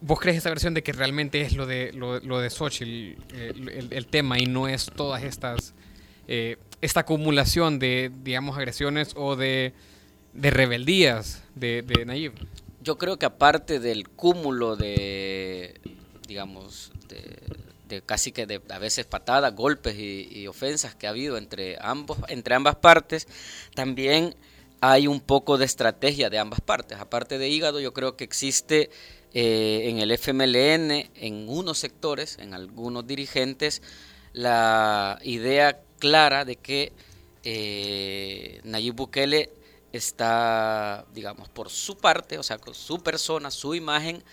¿vos 0.00 0.20
crees 0.20 0.38
esa 0.38 0.50
versión 0.50 0.72
de 0.72 0.82
que 0.82 0.92
realmente 0.92 1.40
es 1.40 1.54
lo 1.54 1.66
de, 1.66 1.92
lo, 1.92 2.20
lo 2.20 2.38
de 2.38 2.48
Xochitl 2.48 3.20
el, 3.34 3.88
el, 3.90 4.06
tema 4.06 4.38
y 4.38 4.46
no 4.46 4.68
es 4.68 4.86
todas 4.86 5.24
estas, 5.24 5.74
eh, 6.28 6.58
esta 6.80 7.00
acumulación 7.00 7.80
de, 7.80 8.12
digamos, 8.22 8.56
agresiones 8.56 9.14
o 9.16 9.34
de, 9.34 9.74
de 10.32 10.50
rebeldías 10.50 11.42
de, 11.56 11.82
de 11.82 12.04
Nayib? 12.04 12.32
Yo 12.80 12.96
creo 12.96 13.18
que 13.18 13.26
aparte 13.26 13.80
del 13.80 14.08
cúmulo 14.08 14.76
de, 14.76 15.80
digamos, 16.28 16.92
de, 17.08 18.02
casi 18.02 18.32
que 18.32 18.46
de 18.46 18.62
a 18.70 18.78
veces 18.78 19.06
patadas, 19.06 19.54
golpes 19.54 19.96
y, 19.96 20.28
y, 20.30 20.46
ofensas 20.46 20.94
que 20.94 21.06
ha 21.06 21.10
habido 21.10 21.36
entre 21.36 21.78
ambos, 21.80 22.16
entre 22.28 22.54
ambas 22.54 22.76
partes, 22.76 23.26
también 23.74 24.34
hay 24.84 25.06
un 25.06 25.20
poco 25.20 25.58
de 25.58 25.64
estrategia 25.64 26.28
de 26.28 26.40
ambas 26.40 26.60
partes. 26.60 26.98
Aparte 26.98 27.38
de 27.38 27.48
hígado, 27.48 27.78
yo 27.78 27.92
creo 27.92 28.16
que 28.16 28.24
existe 28.24 28.90
eh, 29.32 29.82
en 29.84 30.00
el 30.00 30.10
FMLN, 30.10 31.08
en 31.14 31.48
unos 31.48 31.78
sectores, 31.78 32.36
en 32.40 32.52
algunos 32.52 33.06
dirigentes, 33.06 33.80
la 34.32 35.20
idea 35.22 35.80
clara 36.00 36.44
de 36.44 36.56
que 36.56 36.92
eh, 37.44 38.60
Nayib 38.64 38.96
Bukele 38.96 39.50
está, 39.92 41.06
digamos, 41.14 41.48
por 41.48 41.70
su 41.70 41.96
parte, 41.96 42.36
o 42.38 42.42
sea, 42.42 42.58
con 42.58 42.74
su 42.74 42.98
persona, 43.04 43.52
su 43.52 43.76
imagen, 43.76 44.24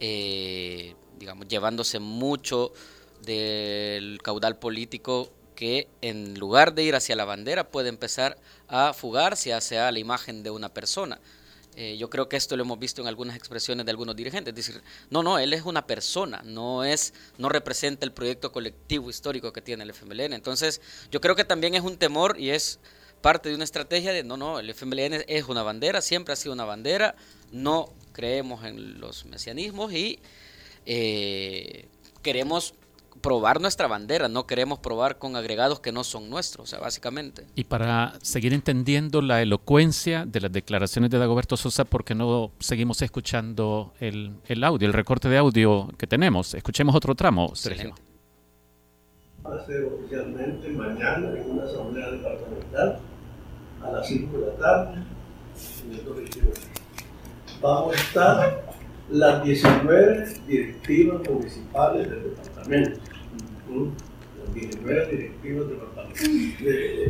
eh, 0.00 0.94
digamos, 1.18 1.46
llevándose 1.46 1.98
mucho 1.98 2.72
del 3.20 4.18
caudal 4.22 4.58
político 4.58 5.30
que 5.60 5.88
en 6.00 6.38
lugar 6.38 6.72
de 6.72 6.84
ir 6.84 6.94
hacia 6.94 7.14
la 7.14 7.26
bandera 7.26 7.68
puede 7.68 7.90
empezar 7.90 8.38
a 8.66 8.94
fugarse 8.94 9.52
hacia 9.52 9.92
la 9.92 9.98
imagen 9.98 10.42
de 10.42 10.48
una 10.48 10.70
persona. 10.70 11.20
Eh, 11.76 11.98
yo 11.98 12.08
creo 12.08 12.30
que 12.30 12.38
esto 12.38 12.56
lo 12.56 12.62
hemos 12.62 12.78
visto 12.78 13.02
en 13.02 13.08
algunas 13.08 13.36
expresiones 13.36 13.84
de 13.84 13.90
algunos 13.90 14.16
dirigentes, 14.16 14.52
es 14.52 14.56
decir, 14.56 14.82
no, 15.10 15.22
no, 15.22 15.38
él 15.38 15.52
es 15.52 15.66
una 15.66 15.86
persona, 15.86 16.40
no 16.46 16.82
es, 16.82 17.12
no 17.36 17.50
representa 17.50 18.06
el 18.06 18.12
proyecto 18.12 18.52
colectivo 18.52 19.10
histórico 19.10 19.52
que 19.52 19.60
tiene 19.60 19.84
el 19.84 19.90
FMLN. 19.90 20.32
Entonces, 20.32 20.80
yo 21.10 21.20
creo 21.20 21.36
que 21.36 21.44
también 21.44 21.74
es 21.74 21.82
un 21.82 21.98
temor 21.98 22.40
y 22.40 22.48
es 22.48 22.80
parte 23.20 23.50
de 23.50 23.54
una 23.54 23.64
estrategia 23.64 24.14
de, 24.14 24.24
no, 24.24 24.38
no, 24.38 24.60
el 24.60 24.70
FMLN 24.70 25.24
es 25.28 25.44
una 25.46 25.62
bandera, 25.62 26.00
siempre 26.00 26.32
ha 26.32 26.36
sido 26.36 26.54
una 26.54 26.64
bandera, 26.64 27.16
no 27.52 27.92
creemos 28.14 28.64
en 28.64 28.98
los 28.98 29.26
mesianismos 29.26 29.92
y 29.92 30.20
eh, 30.86 31.86
queremos 32.22 32.72
probar 33.20 33.60
nuestra 33.60 33.86
bandera, 33.86 34.28
no 34.28 34.46
queremos 34.46 34.78
probar 34.78 35.18
con 35.18 35.36
agregados 35.36 35.80
que 35.80 35.92
no 35.92 36.04
son 36.04 36.30
nuestros, 36.30 36.64
o 36.64 36.70
sea, 36.70 36.78
básicamente. 36.80 37.46
Y 37.54 37.64
para 37.64 38.14
seguir 38.22 38.52
entendiendo 38.52 39.22
la 39.22 39.42
elocuencia 39.42 40.24
de 40.26 40.40
las 40.40 40.52
declaraciones 40.52 41.10
de 41.10 41.18
Dagoberto 41.18 41.56
Sosa, 41.56 41.84
¿por 41.84 42.04
qué 42.04 42.14
no 42.14 42.52
seguimos 42.58 43.02
escuchando 43.02 43.92
el, 44.00 44.32
el 44.46 44.64
audio, 44.64 44.86
el 44.86 44.94
recorte 44.94 45.28
de 45.28 45.38
audio 45.38 45.88
que 45.98 46.06
tenemos? 46.06 46.54
Escuchemos 46.54 46.94
otro 46.94 47.14
tramo, 47.14 47.54
Sergio. 47.54 47.94
Va 49.46 49.56
a 49.56 49.66
ser 49.66 49.84
oficialmente 49.84 50.68
mañana 50.70 51.30
en 51.36 51.50
una 51.50 51.64
asamblea 51.64 52.10
departamental 52.10 52.98
a 53.82 53.90
las 53.90 54.06
5 54.06 54.38
de 54.38 54.46
la 54.46 54.52
tarde 54.56 55.02
en 55.84 55.92
el. 55.92 56.00
Vamos 57.60 57.94
a 57.94 57.98
estar 57.98 58.69
las 59.10 59.42
19 59.42 60.34
directivas 60.46 61.28
municipales 61.28 62.08
del 62.08 62.22
departamento. 62.22 63.00
Las 64.44 64.54
19 64.54 65.06
directivas 65.06 65.66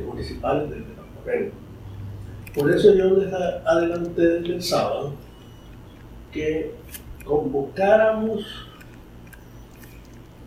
municipales 0.06 0.70
del 0.70 0.86
departamento. 0.86 1.56
Por 2.54 2.70
eso 2.72 2.94
yo 2.94 3.10
les 3.16 3.32
adelanté 3.32 4.22
desde 4.22 4.54
el 4.54 4.62
sábado 4.62 5.14
que 6.32 6.74
convocáramos 7.24 8.44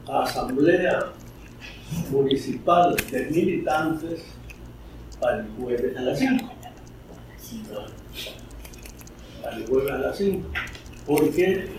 a 0.07 0.23
asamblea 0.23 0.99
municipal 2.09 2.95
de 3.11 3.25
militantes 3.27 4.25
para 5.21 5.39
el 5.39 5.47
jueves 5.57 5.95
a 5.95 6.01
las 6.01 6.19
5. 6.19 6.51
Para 9.41 9.57
el 9.57 9.67
jueves 9.67 9.91
a 9.91 9.97
las 9.97 10.17
5 10.17 10.49
porque 11.05 11.69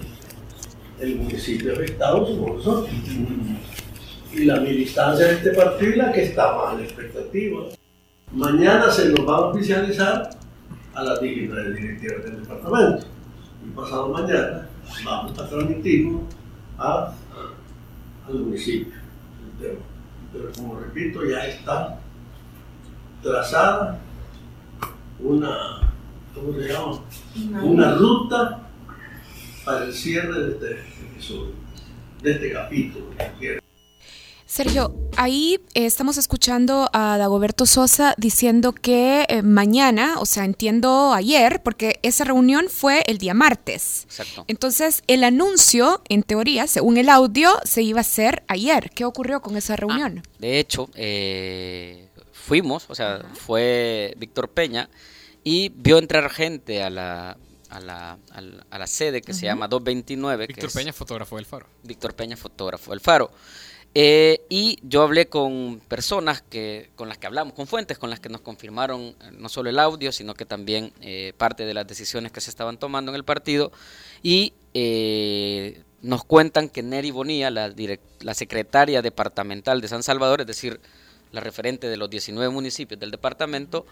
el 1.01 1.17
municipio 1.17 1.73
afectado 1.73 2.27
somos 2.27 2.57
nosotros. 2.57 2.91
Y 4.33 4.45
la 4.45 4.61
militancia 4.61 5.27
de 5.27 5.35
este 5.35 5.51
partido 5.51 5.93
es 5.93 5.97
la 5.97 6.13
que 6.13 6.25
está 6.25 6.57
más 6.57 6.75
en 6.75 6.85
expectativa. 6.85 7.67
Mañana 8.33 8.91
se 8.91 9.11
nos 9.11 9.29
va 9.29 9.37
a 9.37 9.41
oficializar 9.47 10.31
a 10.95 11.03
las 11.05 11.21
19 11.21 11.73
directivas 11.75 12.25
del 12.25 12.41
departamento. 12.43 13.07
Y 13.65 13.71
pasado 13.71 14.09
mañana 14.09 14.69
vamos 15.05 15.39
a 15.39 15.49
transmitirlo 15.49 16.23
a, 16.79 17.15
al 18.27 18.35
municipio. 18.35 18.95
Pero 20.33 20.51
como 20.57 20.81
repito, 20.81 21.25
ya 21.25 21.47
está 21.47 22.01
trazada 23.23 24.01
una, 25.21 25.93
¿cómo 26.35 26.53
se 26.55 26.69
llama? 26.69 27.01
Una 27.63 27.95
ruta 27.95 28.64
para 29.65 29.85
el 29.85 29.95
cierre 29.95 30.45
de 30.45 30.53
este 30.53 30.73
episodio, 31.13 31.55
de 32.23 32.33
este 32.33 32.53
capítulo. 32.53 33.07
Sergio, 34.47 34.95
ahí 35.17 35.59
eh, 35.75 35.87
estamos 35.87 36.17
escuchando 36.17 36.89
a 36.93 37.19
Dagoberto 37.19 37.67
Sosa 37.67 38.15
diciendo 38.19 38.73
que 38.73 39.25
eh, 39.29 39.43
mañana, 39.43 40.21
o 40.21 40.27
sea, 40.27 40.45
entiendo 40.45 41.13
ayer, 41.13 41.61
porque 41.65 41.99
esa 42.03 42.25
reunión 42.25 42.67
fue 42.69 43.03
el 43.07 43.19
día 43.19 43.35
martes. 43.35 44.05
Exacto. 44.05 44.45
Entonces, 44.47 45.03
el 45.09 45.25
anuncio, 45.25 46.03
en 46.09 46.23
teoría, 46.23 46.69
según 46.69 46.99
el 46.99 47.09
audio, 47.09 47.51
se 47.65 47.83
iba 47.83 47.99
a 47.99 48.03
hacer 48.03 48.45
ayer. 48.47 48.91
¿Qué 48.95 49.05
ocurrió 49.05 49.41
con 49.41 49.57
esa 49.57 49.75
reunión? 49.75 50.23
Ah, 50.25 50.31
de 50.39 50.61
hecho, 50.61 50.89
eh, 50.95 52.09
fuimos, 52.33 52.85
o 52.89 52.95
sea, 52.95 53.25
fue 53.35 54.15
Víctor 54.19 54.51
Peña 54.51 54.89
y 55.43 55.71
vio 55.71 55.99
entrar 55.99 56.31
gente 56.31 56.83
a 56.83 56.91
la 56.91 57.37
a 57.75 57.81
la, 57.81 58.19
a 58.71 58.79
la, 58.79 58.87
sede 58.87 59.21
que 59.21 59.35
se 59.35 59.47
llama 59.47 59.69
229. 59.69 60.47
Víctor 60.47 60.73
Peña, 60.73 60.93
fotógrafo 60.93 61.37
del 61.37 61.45
Faro. 61.45 61.67
Víctor 61.83 62.15
Peña, 62.15 62.37
fotógrafo 62.37 62.93
del 62.93 63.01
Faro. 63.01 63.31
Eh, 63.97 64.45
y 64.49 64.79
yo 64.83 65.03
hablé 65.03 65.29
con 65.29 65.81
personas 65.87 66.43
que, 66.43 66.91
con 66.97 67.09
las 67.09 67.17
que 67.17 67.29
hablamos, 67.29 67.55
con 67.55 67.69
fuentes 67.69 67.97
con 67.97 68.11
las 68.11 68.19
que 68.19 68.29
nos 68.29 68.41
confirmaron 68.41 69.01
eh, 69.01 69.15
no 69.33 69.49
solo 69.49 69.71
el 69.71 69.79
audio, 69.79 70.11
sino 70.11 70.35
que 70.35 70.45
también 70.45 70.93
eh, 71.01 71.33
parte 71.39 71.65
de 71.65 71.75
las 71.75 71.87
decisiones 71.87 72.33
que 72.33 72.41
se 72.41 72.51
estaban 72.51 72.77
tomando 72.77 73.13
en 73.13 73.17
el 73.17 73.25
partido. 73.25 73.71
Y 74.23 74.55
nos 76.03 76.25
cuentan 76.25 76.69
que 76.69 76.83
Neri 76.83 77.13
Bonilla, 77.13 77.51
la, 77.51 77.73
la 78.21 78.35
secretaria 78.35 79.01
departamental 79.01 79.81
de 79.81 79.89
San 79.89 80.03
Salvador, 80.03 80.41
es 80.41 80.47
decir, 80.47 80.81
la 81.31 81.41
referente 81.41 81.89
de 81.89 81.97
los 81.97 82.11
19 82.11 82.53
municipios 82.53 82.99
del 82.99 83.11
departamento, 83.11 83.87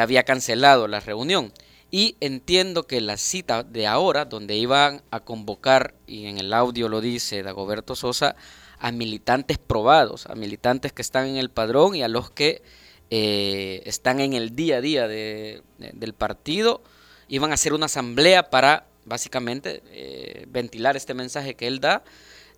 había 0.00 0.24
cancelado 0.24 0.88
la 0.88 1.00
reunión. 1.00 1.52
Y 1.90 2.16
entiendo 2.20 2.86
que 2.86 3.00
la 3.00 3.16
cita 3.16 3.62
de 3.62 3.86
ahora, 3.86 4.24
donde 4.24 4.56
iban 4.56 5.02
a 5.10 5.20
convocar, 5.20 5.94
y 6.06 6.26
en 6.26 6.38
el 6.38 6.52
audio 6.52 6.88
lo 6.88 7.00
dice 7.00 7.42
Dagoberto 7.42 7.94
Sosa, 7.94 8.36
a 8.78 8.92
militantes 8.92 9.58
probados, 9.58 10.26
a 10.26 10.34
militantes 10.34 10.92
que 10.92 11.02
están 11.02 11.26
en 11.26 11.36
el 11.36 11.50
padrón 11.50 11.94
y 11.94 12.02
a 12.02 12.08
los 12.08 12.30
que 12.30 12.62
eh, 13.10 13.82
están 13.86 14.20
en 14.20 14.32
el 14.32 14.56
día 14.56 14.78
a 14.78 14.80
día 14.80 15.08
de, 15.08 15.62
del 15.78 16.12
partido, 16.12 16.82
iban 17.28 17.50
a 17.52 17.54
hacer 17.54 17.72
una 17.72 17.86
asamblea 17.86 18.50
para 18.50 18.86
básicamente 19.04 19.82
eh, 19.92 20.46
ventilar 20.48 20.96
este 20.96 21.14
mensaje 21.14 21.54
que 21.54 21.68
él 21.68 21.80
da, 21.80 22.02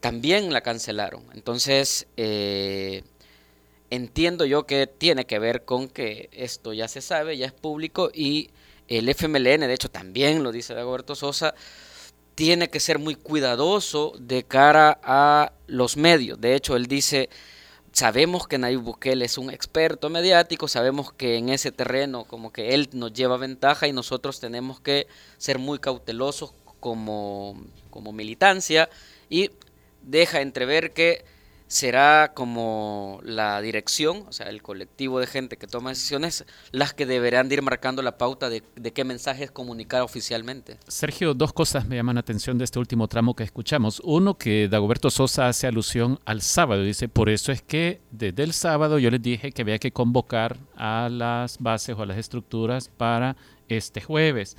también 0.00 0.52
la 0.52 0.62
cancelaron. 0.62 1.23
Entonces, 1.35 2.06
eh, 2.16 3.02
entiendo 3.90 4.47
yo 4.47 4.64
que 4.64 4.87
tiene 4.87 5.26
que 5.26 5.38
ver 5.38 5.64
con 5.64 5.88
que 5.88 6.30
esto 6.32 6.73
ya 6.73 6.88
se 6.88 7.02
sabe, 7.02 7.37
ya 7.37 7.47
es 7.47 7.52
público 7.52 8.11
y 8.12 8.50
el 8.88 9.09
FMLN, 9.09 9.61
de 9.61 9.75
hecho 9.75 9.90
también 9.90 10.42
lo 10.42 10.52
dice 10.52 10.75
Dagoberto 10.75 11.14
Sosa, 11.14 11.54
tiene 12.35 12.68
que 12.71 12.80
ser 12.80 12.99
muy 12.99 13.14
cuidadoso 13.14 14.12
de 14.18 14.45
cara 14.45 15.00
a 15.02 15.52
los 15.66 15.97
medios. 15.97 16.40
De 16.40 16.54
hecho, 16.54 16.76
él 16.76 16.87
dice, 16.87 17.28
sabemos 17.92 18.47
que 18.47 18.59
Nayib 18.59 18.80
Bukele 18.80 19.25
es 19.25 19.38
un 19.38 19.50
experto 19.50 20.09
mediático, 20.09 20.68
sabemos 20.68 21.12
que 21.12 21.37
en 21.37 21.49
ese 21.49 21.73
terreno 21.73 22.25
como 22.25 22.52
que 22.52 22.75
él 22.75 22.88
nos 22.92 23.12
lleva 23.12 23.37
ventaja 23.37 23.88
y 23.88 23.92
nosotros 23.92 24.38
tenemos 24.38 24.80
que 24.80 25.09
ser 25.37 25.59
muy 25.59 25.80
cautelosos 25.80 26.54
como, 26.78 27.61
como 27.90 28.12
militancia 28.12 28.88
y 29.28 29.50
deja 30.02 30.40
entrever 30.40 30.92
que 30.92 31.25
será 31.68 32.32
como 32.34 33.20
la 33.22 33.60
dirección, 33.60 34.25
o 34.26 34.32
sea, 34.32 34.48
el 34.48 34.62
colectivo 34.62 35.20
de 35.20 35.26
gente 35.26 35.58
que 35.58 35.66
toma 35.66 35.90
decisiones, 35.90 36.44
las 36.72 36.94
que 36.94 37.06
deberán 37.06 37.48
de 37.48 37.56
ir 37.56 37.62
marcando 37.62 38.02
la 38.02 38.18
pauta 38.18 38.48
de, 38.48 38.62
qué 38.92 39.04
mensajes 39.04 39.50
comunicar 39.50 40.02
oficialmente. 40.02 40.78
Sergio, 40.88 41.34
dos 41.34 41.52
cosas 41.52 41.87
me 41.87 41.96
llaman 41.96 42.16
la 42.16 42.20
atención 42.20 42.58
de 42.58 42.64
este 42.64 42.78
último 42.78 43.06
tramo 43.06 43.37
que 43.37 43.44
escuchamos. 43.44 44.00
Uno, 44.02 44.34
que 44.34 44.68
Dagoberto 44.68 45.10
Sosa 45.10 45.48
hace 45.48 45.66
alusión 45.66 46.18
al 46.25 46.40
sábado. 46.40 46.82
Dice, 46.82 47.08
por 47.08 47.28
eso 47.28 47.52
es 47.52 47.60
que 47.62 48.00
desde 48.10 48.42
el 48.42 48.54
sábado 48.54 48.98
yo 48.98 49.10
les 49.10 49.22
dije 49.22 49.52
que 49.52 49.62
había 49.62 49.78
que 49.78 49.92
convocar 49.92 50.56
a 50.75 51.08
las 51.10 51.58
bases 51.58 51.94
o 51.96 52.02
a 52.02 52.06
las 52.06 52.16
estructuras 52.16 52.88
para 52.88 53.37
este 53.68 54.00
jueves. 54.00 54.56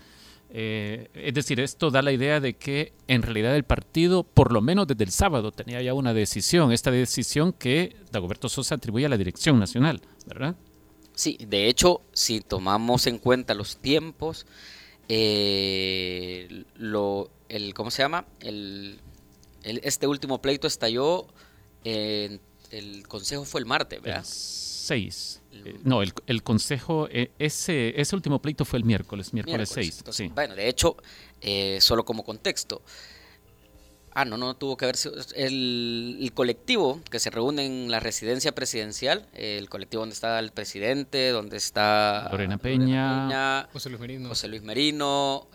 Eh, 0.51 1.09
es 1.13 1.33
decir, 1.33 1.59
esto 1.59 1.91
da 1.91 2.01
la 2.01 2.11
idea 2.11 2.39
de 2.39 2.55
que 2.55 2.93
en 3.07 3.21
realidad 3.21 3.55
el 3.55 3.63
partido, 3.63 4.23
por 4.23 4.51
lo 4.51 4.61
menos 4.61 4.87
desde 4.87 5.03
el 5.03 5.11
sábado, 5.11 5.51
tenía 5.51 5.81
ya 5.81 5.93
una 5.93 6.13
decisión, 6.13 6.71
esta 6.71 6.89
decisión 6.89 7.53
que 7.53 7.95
Dagoberto 8.11 8.49
Sosa 8.49 8.75
atribuye 8.75 9.05
a 9.05 9.09
la 9.09 9.17
dirección 9.17 9.59
nacional, 9.59 10.01
¿verdad? 10.25 10.55
Sí, 11.13 11.37
de 11.47 11.67
hecho, 11.67 12.01
si 12.13 12.41
tomamos 12.41 13.05
en 13.05 13.19
cuenta 13.19 13.53
los 13.53 13.77
tiempos, 13.77 14.47
eh, 15.07 16.63
lo, 16.75 17.29
el, 17.47 17.73
¿cómo 17.73 17.91
se 17.91 18.01
llama? 18.01 18.25
El, 18.39 18.99
este 19.63 20.07
último 20.07 20.41
pleito 20.41 20.65
estalló, 20.65 21.27
el 21.83 22.39
consejo 23.07 23.45
fue 23.45 23.59
el 23.59 23.65
martes, 23.67 24.01
¿verdad? 24.01 24.23
6. 24.89 25.41
Eh, 25.51 25.79
no, 25.83 26.01
el, 26.01 26.13
el 26.25 26.41
consejo, 26.41 27.07
eh, 27.11 27.31
ese, 27.37 27.99
ese 28.01 28.15
último 28.15 28.41
pleito 28.41 28.65
fue 28.65 28.79
el 28.79 28.85
miércoles, 28.85 29.33
miércoles, 29.33 29.69
6. 29.71 30.03
Sí. 30.09 30.31
Bueno, 30.33 30.55
de 30.55 30.67
hecho, 30.67 30.97
eh, 31.41 31.77
solo 31.79 32.03
como 32.03 32.23
contexto. 32.23 32.81
Ah, 34.15 34.25
no, 34.25 34.37
no 34.37 34.55
tuvo 34.55 34.75
que 34.75 34.87
ver 34.87 34.95
el, 35.35 36.17
el, 36.19 36.33
colectivo 36.33 36.99
que 37.11 37.19
se 37.19 37.29
reúne 37.29 37.67
en 37.67 37.91
la 37.91 37.99
residencia 37.99 38.53
presidencial, 38.53 39.27
el 39.33 39.69
colectivo 39.69 40.01
donde 40.01 40.15
está 40.15 40.39
el 40.39 40.51
presidente, 40.51 41.29
donde 41.29 41.57
está 41.57 42.27
Lorena 42.31 42.57
Peña, 42.57 43.69
José 43.71 43.89
Luis 43.89 44.01
Merino, 44.01 44.29
José 44.29 44.47
Luis 44.47 44.63
Merino 44.63 45.47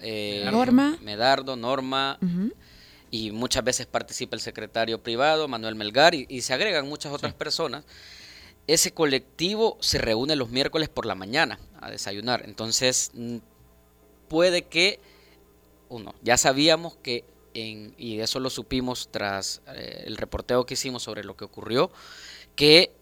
Norma. 0.52 0.96
Medardo, 1.02 1.56
Norma, 1.56 2.18
y 3.10 3.32
muchas 3.32 3.64
veces 3.64 3.86
participa 3.86 4.36
el 4.36 4.40
secretario 4.40 5.02
privado, 5.02 5.48
Manuel 5.48 5.74
Melgar, 5.74 6.14
y, 6.14 6.40
se 6.40 6.54
agregan 6.54 6.88
muchas 6.88 7.12
otras 7.12 7.34
personas 7.34 7.84
ese 8.66 8.92
colectivo 8.92 9.76
se 9.80 9.98
reúne 9.98 10.36
los 10.36 10.50
miércoles 10.50 10.88
por 10.88 11.06
la 11.06 11.14
mañana 11.14 11.58
a 11.80 11.90
desayunar. 11.90 12.42
Entonces, 12.46 13.10
mm, 13.14 13.38
puede 14.28 14.62
que, 14.62 15.00
uno, 15.88 16.14
ya 16.22 16.36
sabíamos 16.36 16.96
que, 16.96 17.24
en, 17.52 17.94
y 17.98 18.20
eso 18.20 18.40
lo 18.40 18.50
supimos 18.50 19.08
tras 19.10 19.62
eh, 19.68 20.04
el 20.06 20.16
reporteo 20.16 20.66
que 20.66 20.74
hicimos 20.74 21.02
sobre 21.02 21.24
lo 21.24 21.36
que 21.36 21.44
ocurrió, 21.44 21.90
que 22.56 22.92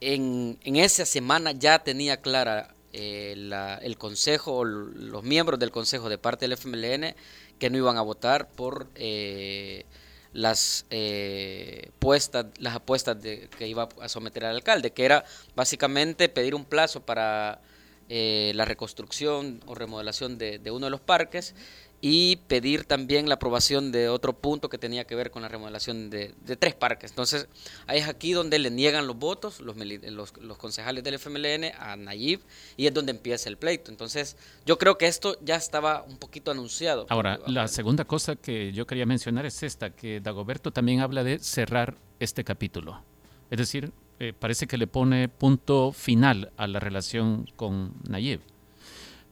en, 0.00 0.58
en 0.64 0.76
esa 0.76 1.06
semana 1.06 1.52
ya 1.52 1.78
tenía 1.78 2.20
clara 2.20 2.74
eh, 2.92 3.34
el 3.82 3.96
consejo, 3.96 4.64
los 4.64 5.22
miembros 5.22 5.58
del 5.58 5.70
consejo 5.70 6.08
de 6.08 6.18
parte 6.18 6.46
del 6.46 6.52
FMLN, 6.58 7.14
que 7.58 7.70
no 7.70 7.78
iban 7.78 7.96
a 7.96 8.02
votar 8.02 8.50
por... 8.50 8.88
Eh, 8.96 9.86
las 10.32 10.86
eh, 10.90 11.90
puestas, 11.98 12.46
las 12.58 12.74
apuestas 12.76 13.22
de, 13.22 13.48
que 13.58 13.68
iba 13.68 13.88
a 14.00 14.08
someter 14.08 14.44
al 14.44 14.56
alcalde, 14.56 14.92
que 14.92 15.04
era 15.04 15.24
básicamente 15.54 16.28
pedir 16.28 16.54
un 16.54 16.64
plazo 16.64 17.00
para 17.00 17.60
eh, 18.08 18.52
la 18.54 18.64
reconstrucción 18.64 19.60
o 19.66 19.74
remodelación 19.74 20.38
de, 20.38 20.58
de, 20.58 20.70
uno 20.70 20.86
de 20.86 20.90
los 20.90 21.00
parques 21.00 21.54
y 22.04 22.36
pedir 22.48 22.84
también 22.84 23.28
la 23.28 23.36
aprobación 23.36 23.92
de 23.92 24.08
otro 24.08 24.32
punto 24.32 24.68
que 24.68 24.76
tenía 24.76 25.04
que 25.04 25.14
ver 25.14 25.30
con 25.30 25.40
la 25.40 25.48
remodelación 25.48 26.10
de, 26.10 26.34
tres 26.58 26.74
parques. 26.74 27.12
Entonces, 27.12 27.46
es 27.86 28.08
aquí 28.08 28.32
donde 28.32 28.58
le 28.58 28.72
niegan 28.72 29.06
los 29.06 29.16
votos 29.16 29.60
los, 29.60 29.76
los, 29.76 30.58
concejales 30.58 31.04
del 31.04 31.14
FMLN 31.14 31.72
a 31.78 31.94
Nayib 31.94 32.40
y 32.76 32.88
es 32.88 32.92
donde 32.92 33.12
empieza 33.12 33.48
el 33.48 33.56
pleito. 33.56 33.92
Entonces, 33.92 34.36
yo 34.66 34.78
creo 34.78 34.98
que 34.98 35.06
esto 35.06 35.36
ya 35.44 35.54
estaba 35.54 36.02
un 36.02 36.18
poquito 36.18 36.50
anunciado. 36.50 37.06
Ahora, 37.08 37.38
la 37.46 37.68
segunda 37.68 38.04
cosa 38.04 38.34
que 38.34 38.72
yo 38.72 38.84
quería 38.84 39.06
mencionar 39.06 39.46
es 39.46 39.62
esta, 39.62 39.90
que 39.90 40.20
Dagoberto 40.20 40.72
también 40.72 41.00
habla 41.00 41.22
de 41.22 41.38
cerrar 41.38 41.96
este 42.18 42.42
capítulo. 42.42 43.00
Es 43.48 43.58
decir, 43.58 43.92
eh, 44.18 44.32
parece 44.36 44.66
que 44.66 44.76
le 44.76 44.88
pone 44.88 45.28
punto 45.28 45.92
final 45.92 46.50
a 46.56 46.66
la 46.66 46.80
relación 46.80 47.46
con 47.54 47.94
Nayib. 48.08 48.40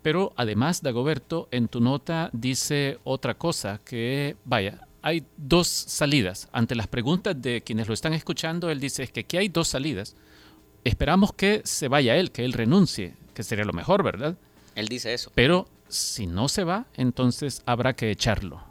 Pero 0.03 0.33
además, 0.37 0.83
Dagoberto, 0.83 1.49
en 1.51 1.69
tu 1.69 1.81
nota 1.81 2.31
dice 2.33 2.99
otra 3.05 3.35
cosa, 3.35 3.81
que 3.85 4.37
vaya, 4.45 4.87
hay 5.03 5.25
dos 5.37 5.69
salidas. 5.69 6.49
Ante 6.53 6.75
las 6.75 6.87
preguntas 6.87 7.41
de 7.41 7.63
quienes 7.63 7.89
lo 7.89 7.95
están 7.95 8.15
escuchando, 8.15 8.71
él 8.71 8.81
dice 8.81 9.07
que 9.09 9.21
aquí 9.21 9.37
hay 9.37 9.49
dos 9.49 9.69
salidas. 9.69 10.17
Esperamos 10.85 11.35
que 11.35 11.61
se 11.65 11.89
vaya 11.89 12.17
él, 12.17 12.33
que 12.33 12.45
él 12.45 12.55
renuncie, 12.55 13.15
que 13.35 13.43
sería 13.43 13.65
lo 13.65 13.73
mejor, 13.73 14.03
¿verdad? 14.03 14.37
Él 14.75 14.89
dice 14.89 15.13
eso. 15.13 15.31
Pero 15.35 15.69
si 15.89 16.27
no 16.27 16.49
se 16.49 16.65
va, 16.65 16.87
entonces 16.95 17.63
habrá 17.67 17.95
que 17.95 18.11
echarlo. 18.11 18.63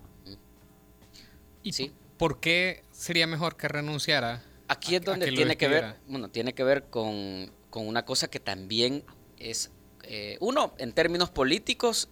¿Y 1.62 1.74
sí. 1.74 1.92
por 2.18 2.40
qué 2.40 2.84
sería 2.92 3.28
mejor 3.28 3.56
que 3.58 3.68
renunciara? 3.68 4.42
Aquí 4.68 4.96
es 4.96 5.04
donde 5.04 5.32
tiene 5.32 5.58
que 5.58 5.68
ver, 5.68 5.96
bueno, 6.08 6.30
tiene 6.30 6.54
que 6.54 6.64
ver 6.64 6.86
con, 6.86 7.52
con 7.70 7.88
una 7.88 8.06
cosa 8.06 8.30
que 8.30 8.40
también 8.40 9.04
es 9.38 9.72
eh, 10.04 10.38
uno, 10.40 10.74
en 10.78 10.94
términos 10.94 11.30
políticos, 11.30 12.10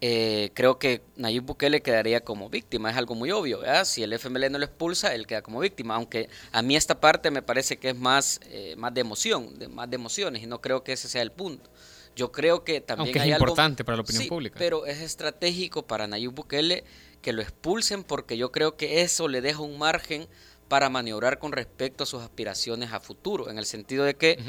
eh, 0.00 0.50
creo 0.54 0.78
que 0.78 1.02
Nayib 1.16 1.44
Bukele 1.44 1.80
quedaría 1.80 2.20
como 2.22 2.50
víctima, 2.50 2.90
es 2.90 2.96
algo 2.96 3.14
muy 3.14 3.30
obvio, 3.30 3.60
Si 3.84 4.02
el 4.02 4.12
FML 4.12 4.50
no 4.50 4.58
lo 4.58 4.64
expulsa, 4.64 5.14
él 5.14 5.26
queda 5.26 5.42
como 5.42 5.60
víctima, 5.60 5.94
aunque 5.94 6.28
a 6.52 6.62
mí 6.62 6.76
esta 6.76 7.00
parte 7.00 7.30
me 7.30 7.42
parece 7.42 7.78
que 7.78 7.90
es 7.90 7.96
más, 7.96 8.40
eh, 8.50 8.74
más 8.76 8.92
de 8.92 9.00
emoción, 9.00 9.58
de, 9.58 9.68
más 9.68 9.88
de 9.88 9.96
emociones, 9.96 10.42
y 10.42 10.46
no 10.46 10.60
creo 10.60 10.84
que 10.84 10.92
ese 10.92 11.08
sea 11.08 11.22
el 11.22 11.32
punto. 11.32 11.70
Yo 12.16 12.32
creo 12.32 12.64
que 12.64 12.80
también 12.80 13.16
aunque 13.16 13.30
es 13.30 13.38
importante 13.38 13.84
para 13.84 13.96
la 13.96 14.02
opinión 14.02 14.28
pública. 14.28 14.56
Pero 14.58 14.86
es 14.86 15.00
estratégico 15.00 15.86
para 15.86 16.06
Nayib 16.06 16.32
Bukele 16.32 16.84
que 17.22 17.32
lo 17.32 17.40
expulsen 17.40 18.04
porque 18.04 18.36
yo 18.36 18.52
creo 18.52 18.76
que 18.76 19.00
eso 19.00 19.28
le 19.28 19.40
deja 19.40 19.60
un 19.60 19.78
margen 19.78 20.28
para 20.74 20.90
maniobrar 20.90 21.38
con 21.38 21.52
respecto 21.52 22.02
a 22.02 22.06
sus 22.08 22.20
aspiraciones 22.20 22.92
a 22.92 22.98
futuro, 22.98 23.48
en 23.48 23.58
el 23.58 23.64
sentido 23.64 24.02
de 24.02 24.14
que 24.14 24.40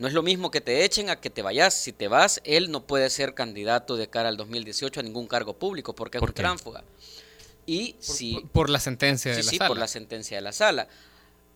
no 0.00 0.08
es 0.08 0.12
lo 0.12 0.24
mismo 0.24 0.50
que 0.50 0.60
te 0.60 0.84
echen 0.84 1.08
a 1.08 1.20
que 1.20 1.30
te 1.30 1.40
vayas. 1.40 1.72
Si 1.72 1.92
te 1.92 2.08
vas, 2.08 2.40
él 2.42 2.72
no 2.72 2.84
puede 2.84 3.08
ser 3.10 3.32
candidato 3.32 3.96
de 3.96 4.08
cara 4.08 4.28
al 4.28 4.36
2018 4.36 4.98
a 4.98 5.02
ningún 5.04 5.28
cargo 5.28 5.56
público 5.56 5.94
porque 5.94 6.18
es 6.18 6.24
un 6.24 6.32
tránfuga. 6.32 6.82
Y 7.64 7.92
por, 7.92 8.02
si, 8.02 8.44
por, 8.50 8.70
la 8.70 8.80
sentencia 8.80 9.30
de 9.30 9.44
la 9.44 9.50
sí, 9.50 9.56
sala. 9.58 9.68
por 9.68 9.78
la 9.78 9.86
sentencia 9.86 10.36
de 10.36 10.40
la 10.40 10.50
sala. 10.50 10.88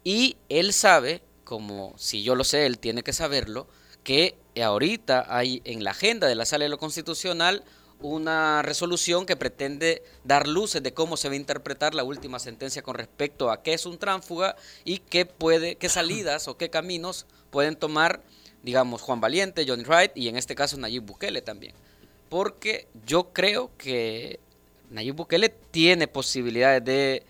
Y 0.04 0.36
él 0.48 0.72
sabe, 0.72 1.20
como 1.42 1.92
si 1.98 2.22
yo 2.22 2.36
lo 2.36 2.44
sé, 2.44 2.66
él 2.66 2.78
tiene 2.78 3.02
que 3.02 3.12
saberlo, 3.12 3.66
que 4.04 4.36
ahorita 4.62 5.26
hay 5.36 5.62
en 5.64 5.82
la 5.82 5.90
agenda 5.90 6.28
de 6.28 6.36
la 6.36 6.44
sala 6.44 6.62
de 6.62 6.68
lo 6.68 6.78
constitucional 6.78 7.64
una 8.02 8.62
resolución 8.62 9.26
que 9.26 9.36
pretende 9.36 10.02
dar 10.24 10.48
luces 10.48 10.82
de 10.82 10.92
cómo 10.92 11.16
se 11.16 11.28
va 11.28 11.34
a 11.34 11.36
interpretar 11.36 11.94
la 11.94 12.04
última 12.04 12.38
sentencia 12.38 12.82
con 12.82 12.94
respecto 12.94 13.50
a 13.50 13.62
qué 13.62 13.72
es 13.74 13.86
un 13.86 13.98
tránfuga 13.98 14.56
y 14.84 14.98
qué 14.98 15.24
puede, 15.24 15.76
qué 15.76 15.88
salidas 15.88 16.48
o 16.48 16.56
qué 16.56 16.68
caminos 16.68 17.26
pueden 17.50 17.76
tomar, 17.76 18.22
digamos, 18.62 19.02
Juan 19.02 19.20
Valiente, 19.20 19.64
Johnny 19.66 19.84
Wright 19.84 20.12
y 20.16 20.28
en 20.28 20.36
este 20.36 20.54
caso 20.54 20.76
Nayib 20.76 21.02
Bukele 21.04 21.42
también. 21.42 21.74
Porque 22.28 22.88
yo 23.06 23.32
creo 23.32 23.70
que 23.76 24.40
Nayib 24.90 25.14
Bukele 25.14 25.48
tiene 25.48 26.08
posibilidades 26.08 26.84
de, 26.84 27.22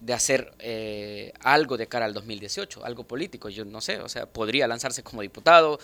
de 0.00 0.12
hacer 0.12 0.52
eh, 0.60 1.32
algo 1.40 1.76
de 1.76 1.88
cara 1.88 2.06
al 2.06 2.14
2018, 2.14 2.84
algo 2.84 3.04
político, 3.04 3.48
yo 3.48 3.64
no 3.64 3.80
sé, 3.80 4.00
o 4.00 4.08
sea, 4.08 4.26
podría 4.26 4.68
lanzarse 4.68 5.02
como 5.02 5.22
diputado, 5.22 5.78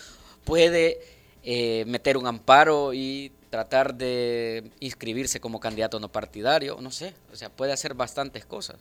puede 0.44 1.21
eh, 1.42 1.84
meter 1.86 2.16
un 2.16 2.26
amparo 2.26 2.94
y 2.94 3.32
tratar 3.50 3.94
de 3.94 4.70
inscribirse 4.80 5.38
como 5.38 5.60
candidato 5.60 6.00
no 6.00 6.10
partidario, 6.10 6.78
no 6.80 6.90
sé, 6.90 7.14
o 7.30 7.36
sea, 7.36 7.50
puede 7.50 7.72
hacer 7.72 7.92
bastantes 7.94 8.46
cosas. 8.46 8.76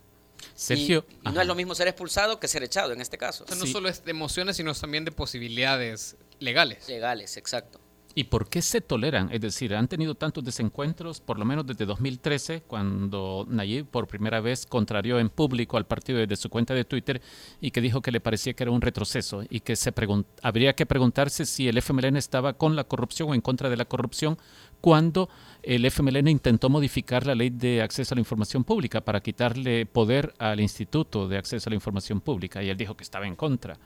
Sergio. 0.55 1.05
Y, 1.23 1.29
no 1.29 1.41
es 1.41 1.47
lo 1.47 1.55
mismo 1.55 1.75
ser 1.75 1.89
expulsado 1.89 2.39
que 2.39 2.47
ser 2.47 2.63
echado 2.63 2.93
en 2.93 3.01
este 3.01 3.17
caso. 3.17 3.45
no 3.49 3.65
solo 3.65 3.89
es 3.89 4.05
de 4.05 4.11
emociones, 4.11 4.55
sino 4.55 4.73
también 4.73 5.03
de 5.03 5.11
posibilidades 5.11 6.15
legales. 6.39 6.87
Legales, 6.87 7.35
exacto. 7.35 7.80
¿Y 8.13 8.25
por 8.25 8.49
qué 8.49 8.61
se 8.61 8.81
toleran? 8.81 9.29
Es 9.31 9.41
decir, 9.41 9.73
han 9.73 9.87
tenido 9.87 10.15
tantos 10.15 10.43
desencuentros, 10.43 11.21
por 11.21 11.39
lo 11.39 11.45
menos 11.45 11.65
desde 11.65 11.85
2013, 11.85 12.63
cuando 12.67 13.45
Nayib 13.49 13.85
por 13.85 14.07
primera 14.07 14.41
vez 14.41 14.65
contrarió 14.65 15.19
en 15.19 15.29
público 15.29 15.77
al 15.77 15.85
partido 15.85 16.19
desde 16.19 16.35
su 16.35 16.49
cuenta 16.49 16.73
de 16.73 16.83
Twitter 16.83 17.21
y 17.61 17.71
que 17.71 17.81
dijo 17.81 18.01
que 18.01 18.11
le 18.11 18.19
parecía 18.19 18.53
que 18.53 18.63
era 18.63 18.71
un 18.71 18.81
retroceso 18.81 19.43
y 19.49 19.61
que 19.61 19.75
se 19.75 19.93
habría 20.41 20.73
que 20.73 20.85
preguntarse 20.85 21.45
si 21.45 21.67
el 21.67 21.77
FMLN 21.77 22.17
estaba 22.17 22.53
con 22.53 22.75
la 22.75 22.83
corrupción 22.83 23.29
o 23.29 23.33
en 23.33 23.41
contra 23.41 23.69
de 23.69 23.77
la 23.77 23.85
corrupción 23.85 24.37
cuando 24.81 25.29
el 25.63 25.85
FMLN 25.85 26.27
intentó 26.27 26.69
modificar 26.69 27.25
la 27.25 27.35
ley 27.35 27.51
de 27.51 27.81
acceso 27.81 28.13
a 28.13 28.15
la 28.15 28.21
información 28.21 28.63
pública 28.63 28.99
para 29.01 29.21
quitarle 29.21 29.85
poder 29.85 30.33
al 30.39 30.59
Instituto 30.59 31.27
de 31.27 31.37
Acceso 31.37 31.69
a 31.69 31.71
la 31.71 31.75
Información 31.75 32.19
Pública 32.19 32.63
y 32.63 32.69
él 32.69 32.77
dijo 32.77 32.97
que 32.97 33.03
estaba 33.03 33.27
en 33.27 33.35
contra. 33.35 33.77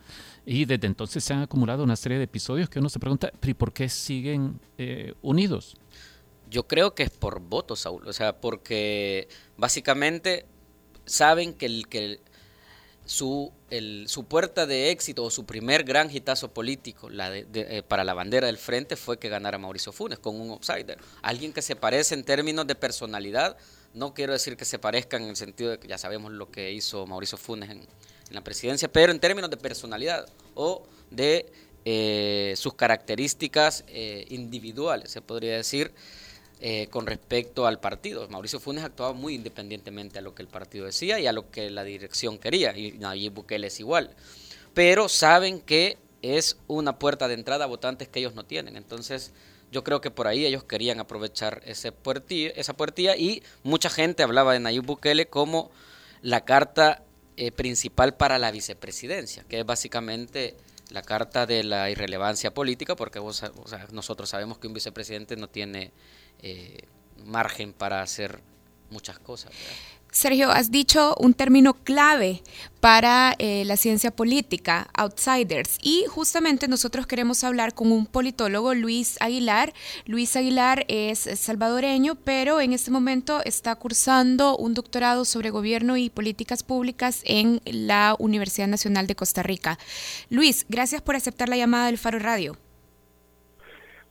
Y 0.45 0.65
desde 0.65 0.87
entonces 0.87 1.23
se 1.23 1.33
han 1.33 1.41
acumulado 1.41 1.83
una 1.83 1.97
serie 1.97 2.17
de 2.17 2.23
episodios 2.23 2.69
que 2.69 2.79
uno 2.79 2.89
se 2.89 2.99
pregunta, 2.99 3.31
¿por 3.57 3.73
qué 3.73 3.89
siguen 3.89 4.59
eh, 4.77 5.13
unidos? 5.21 5.75
Yo 6.49 6.65
creo 6.65 6.95
que 6.95 7.03
es 7.03 7.09
por 7.09 7.41
votos, 7.41 7.81
Saúl, 7.81 8.07
o 8.07 8.13
sea, 8.13 8.39
porque 8.39 9.27
básicamente 9.57 10.45
saben 11.05 11.53
que 11.53 11.65
el 11.65 11.87
que 11.87 12.21
su, 13.05 13.53
su 14.07 14.25
puerta 14.25 14.65
de 14.65 14.89
éxito 14.89 15.23
o 15.23 15.29
su 15.29 15.45
primer 15.45 15.83
gran 15.83 16.13
hitazo 16.13 16.51
político 16.51 17.09
eh, 17.11 17.83
para 17.87 18.03
la 18.03 18.13
bandera 18.13 18.47
del 18.47 18.57
frente 18.57 18.95
fue 18.95 19.19
que 19.19 19.29
ganara 19.29 19.57
Mauricio 19.57 19.91
Funes 19.91 20.19
con 20.19 20.39
un 20.39 20.49
outsider. 20.49 20.97
Alguien 21.21 21.53
que 21.53 21.61
se 21.61 21.75
parece 21.75 22.15
en 22.15 22.23
términos 22.23 22.65
de 22.65 22.75
personalidad, 22.75 23.57
no 23.93 24.13
quiero 24.13 24.33
decir 24.33 24.57
que 24.57 24.65
se 24.65 24.79
parezcan 24.79 25.23
en 25.23 25.29
el 25.29 25.35
sentido 25.35 25.71
de 25.71 25.79
que 25.79 25.87
ya 25.87 25.97
sabemos 25.97 26.31
lo 26.31 26.49
que 26.49 26.73
hizo 26.73 27.05
Mauricio 27.05 27.37
Funes 27.37 27.69
en, 27.69 27.85
la 28.31 28.43
presidencia, 28.43 28.91
pero 28.91 29.11
en 29.11 29.19
términos 29.19 29.51
de 29.51 29.57
personalidad 29.57 30.27
o 30.55 30.87
de 31.11 31.45
eh, 31.85 32.55
sus 32.57 32.73
características 32.73 33.83
eh, 33.87 34.25
individuales, 34.29 35.11
se 35.11 35.21
podría 35.21 35.55
decir. 35.57 35.93
Eh, 36.67 36.87
con 36.89 37.05
respecto 37.05 37.67
al 37.67 37.79
partido. 37.79 38.27
Mauricio 38.27 38.59
Funes 38.59 38.83
actuaba 38.83 39.13
muy 39.13 39.35
independientemente 39.35 40.17
a 40.17 40.23
lo 40.23 40.33
que 40.33 40.41
el 40.41 40.47
partido 40.47 40.87
decía 40.87 41.19
y 41.19 41.27
a 41.27 41.31
lo 41.31 41.51
que 41.51 41.69
la 41.69 41.83
dirección 41.83 42.39
quería, 42.39 42.75
y 42.75 42.93
Nayib 42.93 43.33
Bukele 43.33 43.67
es 43.67 43.79
igual. 43.79 44.09
Pero 44.73 45.07
saben 45.07 45.61
que 45.61 45.99
es 46.23 46.57
una 46.65 46.97
puerta 46.97 47.27
de 47.27 47.35
entrada 47.35 47.65
a 47.65 47.67
votantes 47.67 48.07
que 48.07 48.17
ellos 48.17 48.33
no 48.33 48.45
tienen. 48.45 48.77
Entonces, 48.77 49.31
yo 49.71 49.83
creo 49.83 50.01
que 50.01 50.09
por 50.09 50.25
ahí 50.25 50.43
ellos 50.43 50.63
querían 50.63 50.99
aprovechar 50.99 51.61
ese 51.67 51.91
puertilla, 51.91 52.49
esa 52.55 52.73
puertilla 52.73 53.15
y 53.15 53.43
mucha 53.61 53.91
gente 53.91 54.23
hablaba 54.23 54.53
de 54.53 54.59
Nayib 54.59 54.85
Bukele 54.85 55.27
como 55.27 55.69
la 56.23 56.45
carta 56.45 57.03
eh, 57.37 57.51
principal 57.51 58.15
para 58.15 58.39
la 58.39 58.49
vicepresidencia, 58.49 59.45
que 59.47 59.59
es 59.59 59.67
básicamente 59.67 60.55
la 60.89 61.01
carta 61.01 61.45
de 61.45 61.63
la 61.63 61.89
irrelevancia 61.89 62.53
política, 62.53 62.95
porque 62.95 63.19
nosotros 63.91 64.29
sabemos 64.29 64.57
que 64.57 64.67
un 64.67 64.73
vicepresidente 64.73 65.35
no 65.35 65.49
tiene 65.49 65.91
eh, 66.41 66.87
margen 67.25 67.73
para 67.73 68.01
hacer 68.01 68.39
muchas 68.89 69.19
cosas. 69.19 69.51
Sergio, 70.15 70.49
has 70.49 70.71
dicho 70.71 71.13
un 71.19 71.33
término 71.33 71.73
clave 71.73 72.39
para 72.79 73.33
eh, 73.37 73.65
la 73.65 73.75
ciencia 73.75 74.11
política, 74.11 74.87
outsiders, 74.93 75.77
y 75.83 76.05
justamente 76.07 76.69
nosotros 76.69 77.05
queremos 77.05 77.43
hablar 77.43 77.73
con 77.73 77.91
un 77.91 78.05
politólogo, 78.05 78.73
Luis 78.73 79.21
Aguilar. 79.21 79.73
Luis 80.05 80.37
Aguilar 80.37 80.85
es 80.87 81.19
salvadoreño, 81.19 82.15
pero 82.15 82.61
en 82.61 82.71
este 82.71 82.91
momento 82.91 83.41
está 83.43 83.75
cursando 83.75 84.55
un 84.55 84.73
doctorado 84.73 85.25
sobre 85.25 85.49
gobierno 85.49 85.97
y 85.97 86.09
políticas 86.09 86.63
públicas 86.63 87.21
en 87.25 87.59
la 87.65 88.15
Universidad 88.17 88.69
Nacional 88.69 89.07
de 89.07 89.15
Costa 89.15 89.43
Rica. 89.43 89.77
Luis, 90.29 90.65
gracias 90.69 91.01
por 91.01 91.17
aceptar 91.17 91.49
la 91.49 91.57
llamada 91.57 91.87
del 91.87 91.97
Faro 91.97 92.19
Radio. 92.19 92.55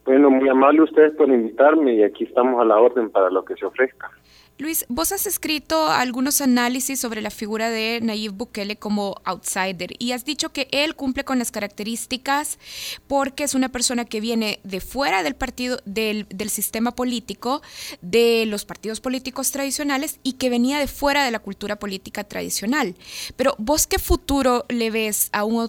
Bueno, 0.04 0.28
muy 0.28 0.50
amable 0.50 0.82
ustedes 0.82 1.16
por 1.16 1.30
invitarme 1.30 1.94
y 1.94 2.02
aquí 2.02 2.24
estamos 2.24 2.60
a 2.60 2.66
la 2.66 2.76
orden 2.76 3.08
para 3.08 3.30
lo 3.30 3.42
que 3.42 3.56
se 3.56 3.64
ofrezca. 3.64 4.10
Luis, 4.56 4.86
vos 4.88 5.10
has 5.10 5.26
escrito 5.26 5.88
algunos 5.88 6.40
análisis 6.40 7.00
sobre 7.00 7.20
la 7.20 7.30
figura 7.30 7.70
de 7.70 7.98
Nayib 8.00 8.34
Bukele 8.34 8.76
como 8.76 9.16
outsider 9.24 9.96
y 9.98 10.12
has 10.12 10.24
dicho 10.24 10.52
que 10.52 10.68
él 10.70 10.94
cumple 10.94 11.24
con 11.24 11.40
las 11.40 11.50
características 11.50 12.60
porque 13.08 13.42
es 13.42 13.56
una 13.56 13.70
persona 13.70 14.04
que 14.04 14.20
viene 14.20 14.60
de 14.62 14.80
fuera 14.80 15.24
del 15.24 15.34
partido, 15.34 15.80
del, 15.86 16.28
del 16.28 16.50
sistema 16.50 16.94
político, 16.94 17.62
de 18.00 18.46
los 18.46 18.64
partidos 18.64 19.00
políticos 19.00 19.50
tradicionales 19.50 20.20
y 20.22 20.34
que 20.34 20.50
venía 20.50 20.78
de 20.78 20.86
fuera 20.86 21.24
de 21.24 21.32
la 21.32 21.40
cultura 21.40 21.80
política 21.80 22.22
tradicional. 22.22 22.94
Pero 23.34 23.56
vos 23.58 23.88
qué 23.88 23.98
futuro 23.98 24.66
le 24.68 24.92
ves 24.92 25.30
a 25.32 25.42
un, 25.42 25.68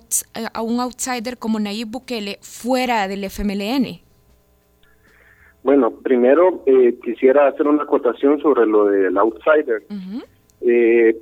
a 0.54 0.62
un 0.62 0.80
outsider 0.80 1.40
como 1.40 1.60
Nayib 1.60 1.88
Bukele 1.88 2.38
fuera 2.44 3.08
del 3.08 3.24
FMLN? 3.32 4.05
Bueno, 5.66 5.90
primero 5.90 6.62
eh, 6.68 6.96
quisiera 7.04 7.48
hacer 7.48 7.68
una 7.68 7.82
acotación 7.82 8.40
sobre 8.40 8.68
lo 8.68 8.86
del 8.86 9.18
outsider. 9.18 9.82
eh, 10.62 11.18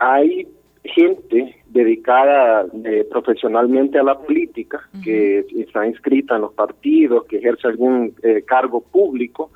hay 0.00 0.48
gente 0.82 1.62
dedicada 1.66 2.66
eh, 2.84 3.06
profesionalmente 3.08 3.96
a 3.96 4.02
la 4.02 4.18
política, 4.18 4.80
que 5.04 5.46
está 5.56 5.86
inscrita 5.86 6.34
en 6.34 6.40
los 6.40 6.54
partidos, 6.54 7.26
que 7.26 7.38
ejerce 7.38 7.68
algún 7.68 8.12
eh, 8.24 8.42
cargo 8.44 8.80
público 8.80 9.52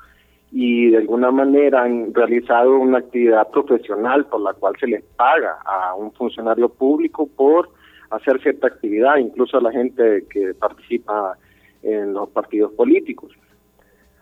y 0.53 0.91
de 0.91 0.99
alguna 0.99 1.31
manera 1.31 1.83
han 1.83 2.13
realizado 2.13 2.77
una 2.79 2.99
actividad 2.99 3.49
profesional 3.49 4.25
por 4.27 4.39
la 4.39 4.53
cual 4.53 4.73
se 4.79 4.87
les 4.87 5.03
paga 5.17 5.57
a 5.65 5.95
un 5.95 6.13
funcionario 6.13 6.69
público 6.69 7.27
por 7.35 7.71
hacer 8.09 8.41
cierta 8.41 8.67
actividad, 8.67 9.17
incluso 9.17 9.57
a 9.57 9.61
la 9.61 9.73
gente 9.73 10.23
que 10.29 10.53
participa 10.53 11.37
en 11.83 12.13
los 12.13 12.29
partidos 12.29 12.71
políticos. 12.71 13.33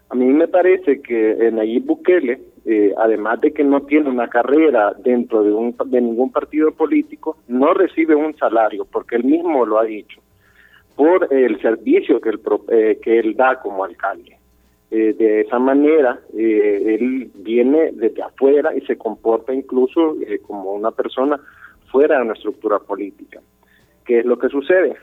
A 0.09 0.15
mí 0.15 0.25
me 0.25 0.47
parece 0.47 1.01
que 1.01 1.51
Nayib 1.51 1.85
Bukele, 1.85 2.39
eh, 2.65 2.93
además 2.97 3.41
de 3.41 3.51
que 3.51 3.63
no 3.63 3.81
tiene 3.81 4.09
una 4.09 4.29
carrera 4.29 4.93
dentro 4.97 5.43
de, 5.43 5.51
un, 5.51 5.75
de 5.85 6.01
ningún 6.01 6.31
partido 6.31 6.71
político, 6.71 7.37
no 7.47 7.73
recibe 7.73 8.15
un 8.15 8.35
salario, 8.37 8.85
porque 8.85 9.17
él 9.17 9.25
mismo 9.25 9.65
lo 9.65 9.79
ha 9.79 9.83
dicho, 9.83 10.21
por 10.95 11.31
el 11.31 11.61
servicio 11.61 12.19
que 12.19 12.29
él, 12.29 12.41
eh, 12.69 12.99
que 13.01 13.19
él 13.19 13.35
da 13.35 13.59
como 13.59 13.83
alcalde. 13.83 14.37
Eh, 14.89 15.13
de 15.17 15.41
esa 15.41 15.59
manera, 15.59 16.19
eh, 16.35 16.97
él 16.99 17.29
viene 17.35 17.91
desde 17.91 18.23
afuera 18.23 18.75
y 18.75 18.81
se 18.81 18.97
comporta 18.97 19.53
incluso 19.53 20.15
como 20.47 20.71
una 20.73 20.91
persona 20.91 21.39
fuera 21.91 22.17
de 22.17 22.23
una 22.23 22.33
estructura 22.33 22.79
política. 22.79 23.41
¿Qué 24.05 24.19
es 24.19 24.25
lo 24.25 24.39
que 24.39 24.47
sucede? 24.47 24.95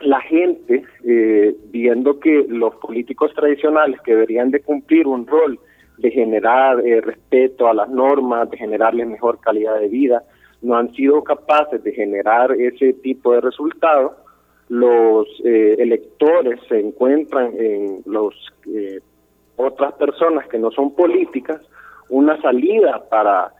La 0.00 0.20
gente, 0.20 0.84
eh, 1.04 1.54
viendo 1.70 2.18
que 2.18 2.44
los 2.48 2.74
políticos 2.76 3.32
tradicionales 3.34 4.00
que 4.00 4.12
deberían 4.12 4.50
de 4.50 4.60
cumplir 4.60 5.06
un 5.06 5.26
rol 5.26 5.58
de 5.98 6.10
generar 6.10 6.80
eh, 6.80 7.00
respeto 7.00 7.68
a 7.68 7.74
las 7.74 7.88
normas, 7.88 8.50
de 8.50 8.56
generarles 8.56 9.06
mejor 9.06 9.38
calidad 9.40 9.78
de 9.78 9.88
vida, 9.88 10.24
no 10.60 10.76
han 10.76 10.92
sido 10.94 11.22
capaces 11.22 11.82
de 11.84 11.92
generar 11.92 12.52
ese 12.52 12.94
tipo 12.94 13.32
de 13.32 13.40
resultados, 13.40 14.12
los 14.68 15.28
eh, 15.44 15.76
electores 15.78 16.60
se 16.68 16.80
encuentran 16.80 17.52
en 17.58 18.02
los 18.06 18.34
otras 19.56 19.92
personas 19.94 20.48
que 20.48 20.58
no 20.58 20.70
son 20.70 20.94
políticas 20.94 21.60
una 22.08 22.40
salida 22.40 23.04
para 23.08 23.52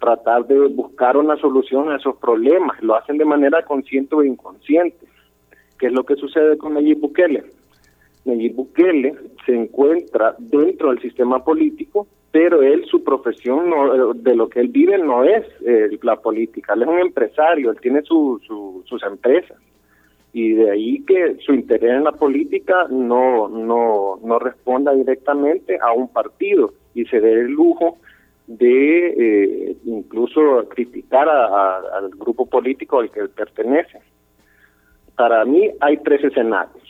tratar 0.00 0.46
de 0.46 0.68
buscar 0.68 1.16
una 1.16 1.36
solución 1.36 1.90
a 1.90 1.96
esos 1.96 2.16
problemas. 2.16 2.80
Lo 2.82 2.94
hacen 2.94 3.18
de 3.18 3.24
manera 3.24 3.62
consciente 3.64 4.14
o 4.14 4.22
inconsciente. 4.22 5.06
¿Qué 5.78 5.86
es 5.86 5.92
lo 5.92 6.04
que 6.04 6.16
sucede 6.16 6.56
con 6.56 6.74
Nayib 6.74 7.00
Bukele? 7.00 7.44
Nayib 8.24 8.54
Bukele 8.54 9.14
se 9.44 9.54
encuentra 9.54 10.36
dentro 10.38 10.90
del 10.90 11.00
sistema 11.00 11.44
político, 11.44 12.06
pero 12.30 12.62
él, 12.62 12.84
su 12.86 13.02
profesión, 13.02 13.70
no, 13.70 14.14
de 14.14 14.36
lo 14.36 14.48
que 14.48 14.60
él 14.60 14.68
vive 14.68 14.98
no 14.98 15.24
es 15.24 15.44
eh, 15.66 15.90
la 16.02 16.16
política. 16.16 16.74
Él 16.74 16.82
es 16.82 16.88
un 16.88 16.98
empresario, 17.00 17.70
él 17.70 17.78
tiene 17.80 18.02
su, 18.02 18.40
su, 18.46 18.82
sus 18.86 19.02
empresas. 19.02 19.58
Y 20.32 20.52
de 20.52 20.70
ahí 20.70 21.04
que 21.04 21.36
su 21.44 21.54
interés 21.54 21.92
en 21.92 22.04
la 22.04 22.12
política 22.12 22.86
no, 22.90 23.48
no, 23.48 24.18
no 24.22 24.38
responda 24.38 24.92
directamente 24.92 25.78
a 25.80 25.92
un 25.92 26.08
partido 26.08 26.72
y 26.92 27.04
se 27.04 27.20
dé 27.20 27.32
el 27.32 27.52
lujo 27.52 27.98
de 28.46 29.06
eh, 29.08 29.76
incluso 29.84 30.68
criticar 30.68 31.28
a, 31.28 31.76
al 31.96 32.10
grupo 32.10 32.46
político 32.46 33.00
al 33.00 33.10
que 33.10 33.26
pertenece 33.28 34.00
para 35.16 35.44
mí 35.44 35.70
hay 35.80 35.96
tres 35.98 36.24
escenarios. 36.24 36.82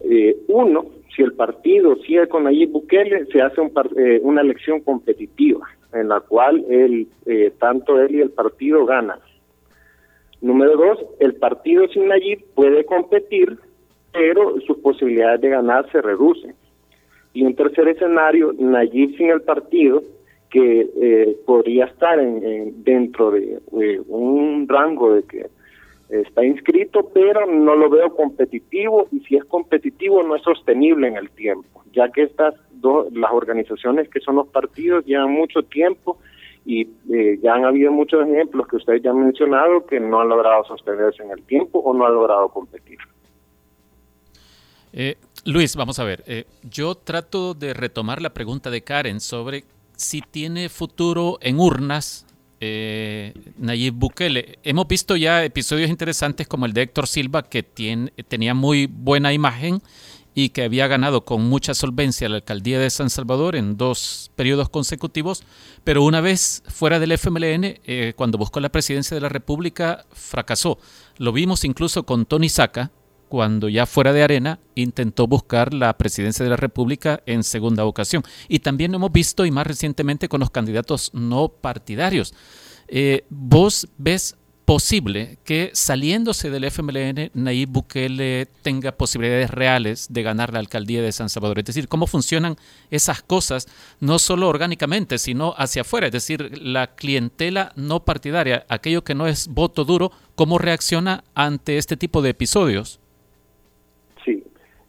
Eh, 0.00 0.36
uno, 0.48 0.86
si 1.14 1.22
el 1.22 1.32
partido 1.34 1.96
sigue 1.96 2.26
con 2.28 2.44
Nayib 2.44 2.70
Bukele, 2.70 3.26
se 3.26 3.40
hace 3.40 3.60
un 3.60 3.72
eh, 3.96 4.20
una 4.22 4.40
elección 4.40 4.80
competitiva 4.80 5.66
en 5.92 6.08
la 6.08 6.20
cual 6.20 6.64
él, 6.68 7.06
eh, 7.26 7.52
tanto 7.58 8.00
él 8.00 8.14
y 8.14 8.20
el 8.20 8.30
partido 8.30 8.84
ganan. 8.86 9.18
Número 10.40 10.76
dos, 10.76 10.98
el 11.20 11.34
partido 11.34 11.86
sin 11.88 12.08
Nayib 12.08 12.42
puede 12.54 12.84
competir, 12.84 13.58
pero 14.12 14.58
sus 14.62 14.78
posibilidades 14.78 15.40
de 15.42 15.50
ganar 15.50 15.90
se 15.92 16.00
reducen. 16.00 16.54
Y 17.34 17.44
un 17.44 17.54
tercer 17.54 17.88
escenario, 17.88 18.52
Nayib 18.58 19.16
sin 19.16 19.30
el 19.30 19.42
partido, 19.42 20.02
que 20.52 20.90
eh, 21.00 21.36
podría 21.46 21.86
estar 21.86 22.20
en, 22.20 22.44
en 22.44 22.84
dentro 22.84 23.32
de 23.32 23.58
un 24.06 24.68
rango 24.68 25.14
de 25.14 25.22
que 25.24 25.46
está 26.10 26.44
inscrito, 26.44 27.10
pero 27.14 27.46
no 27.46 27.74
lo 27.74 27.88
veo 27.88 28.14
competitivo 28.14 29.08
y 29.10 29.20
si 29.20 29.36
es 29.36 29.44
competitivo 29.46 30.22
no 30.22 30.36
es 30.36 30.42
sostenible 30.42 31.08
en 31.08 31.16
el 31.16 31.30
tiempo, 31.30 31.82
ya 31.92 32.10
que 32.10 32.24
estas 32.24 32.54
dos, 32.70 33.10
las 33.12 33.32
organizaciones 33.32 34.10
que 34.10 34.20
son 34.20 34.36
los 34.36 34.48
partidos 34.48 35.06
llevan 35.06 35.32
mucho 35.32 35.62
tiempo 35.62 36.18
y 36.64 36.82
eh, 37.12 37.38
ya 37.42 37.54
han 37.54 37.64
habido 37.64 37.90
muchos 37.90 38.28
ejemplos 38.28 38.68
que 38.68 38.76
ustedes 38.76 39.02
ya 39.02 39.10
han 39.10 39.24
mencionado 39.24 39.86
que 39.86 39.98
no 39.98 40.20
han 40.20 40.28
logrado 40.28 40.64
sostenerse 40.64 41.22
en 41.22 41.30
el 41.30 41.42
tiempo 41.44 41.78
o 41.78 41.94
no 41.94 42.06
han 42.06 42.14
logrado 42.14 42.48
competir. 42.50 42.98
Eh, 44.92 45.16
Luis, 45.46 45.74
vamos 45.74 45.98
a 45.98 46.04
ver, 46.04 46.22
eh, 46.26 46.44
yo 46.70 46.94
trato 46.94 47.54
de 47.54 47.72
retomar 47.72 48.20
la 48.20 48.34
pregunta 48.34 48.70
de 48.70 48.82
Karen 48.82 49.20
sobre 49.20 49.64
si 50.02 50.20
tiene 50.20 50.68
futuro 50.68 51.38
en 51.40 51.58
urnas 51.60 52.26
eh, 52.60 53.32
Nayib 53.56 53.94
Bukele. 53.94 54.58
Hemos 54.62 54.86
visto 54.86 55.16
ya 55.16 55.44
episodios 55.44 55.90
interesantes 55.90 56.46
como 56.46 56.66
el 56.66 56.72
de 56.72 56.82
Héctor 56.82 57.06
Silva, 57.06 57.42
que 57.42 57.62
tiene, 57.62 58.12
tenía 58.28 58.54
muy 58.54 58.86
buena 58.86 59.32
imagen 59.32 59.82
y 60.34 60.50
que 60.50 60.64
había 60.64 60.86
ganado 60.86 61.24
con 61.24 61.42
mucha 61.42 61.74
solvencia 61.74 62.28
la 62.28 62.36
alcaldía 62.36 62.78
de 62.78 62.90
San 62.90 63.10
Salvador 63.10 63.56
en 63.56 63.76
dos 63.76 64.30
periodos 64.34 64.68
consecutivos, 64.68 65.44
pero 65.84 66.02
una 66.04 66.20
vez 66.20 66.62
fuera 66.68 66.98
del 66.98 67.12
FMLN, 67.12 67.80
eh, 67.84 68.12
cuando 68.16 68.38
buscó 68.38 68.60
la 68.60 68.70
presidencia 68.70 69.14
de 69.14 69.20
la 69.20 69.28
República, 69.28 70.06
fracasó. 70.10 70.78
Lo 71.18 71.32
vimos 71.32 71.64
incluso 71.64 72.04
con 72.04 72.26
Tony 72.26 72.48
Saca, 72.48 72.90
cuando 73.32 73.70
ya 73.70 73.86
fuera 73.86 74.12
de 74.12 74.22
arena 74.22 74.58
intentó 74.74 75.26
buscar 75.26 75.72
la 75.72 75.96
presidencia 75.96 76.44
de 76.44 76.50
la 76.50 76.56
República 76.58 77.22
en 77.24 77.44
segunda 77.44 77.86
ocasión. 77.86 78.22
Y 78.46 78.58
también 78.58 78.92
lo 78.92 78.96
hemos 78.96 79.10
visto, 79.10 79.46
y 79.46 79.50
más 79.50 79.66
recientemente, 79.66 80.28
con 80.28 80.40
los 80.40 80.50
candidatos 80.50 81.10
no 81.14 81.48
partidarios. 81.48 82.34
Eh, 82.88 83.24
¿Vos 83.30 83.88
ves 83.96 84.36
posible 84.66 85.38
que 85.44 85.70
saliéndose 85.72 86.50
del 86.50 86.64
FMLN, 86.64 87.30
Nayib 87.32 87.70
Bukele 87.70 88.48
tenga 88.60 88.92
posibilidades 88.92 89.50
reales 89.50 90.08
de 90.10 90.22
ganar 90.22 90.52
la 90.52 90.58
alcaldía 90.58 91.00
de 91.00 91.10
San 91.10 91.30
Salvador? 91.30 91.60
Es 91.60 91.64
decir, 91.64 91.88
¿cómo 91.88 92.06
funcionan 92.06 92.56
esas 92.90 93.22
cosas, 93.22 93.66
no 93.98 94.18
solo 94.18 94.46
orgánicamente, 94.46 95.16
sino 95.16 95.54
hacia 95.56 95.80
afuera? 95.80 96.08
Es 96.08 96.12
decir, 96.12 96.58
la 96.60 96.94
clientela 96.96 97.72
no 97.76 98.04
partidaria, 98.04 98.66
aquello 98.68 99.04
que 99.04 99.14
no 99.14 99.26
es 99.26 99.48
voto 99.48 99.86
duro, 99.86 100.12
¿cómo 100.34 100.58
reacciona 100.58 101.24
ante 101.34 101.78
este 101.78 101.96
tipo 101.96 102.20
de 102.20 102.28
episodios? 102.28 103.00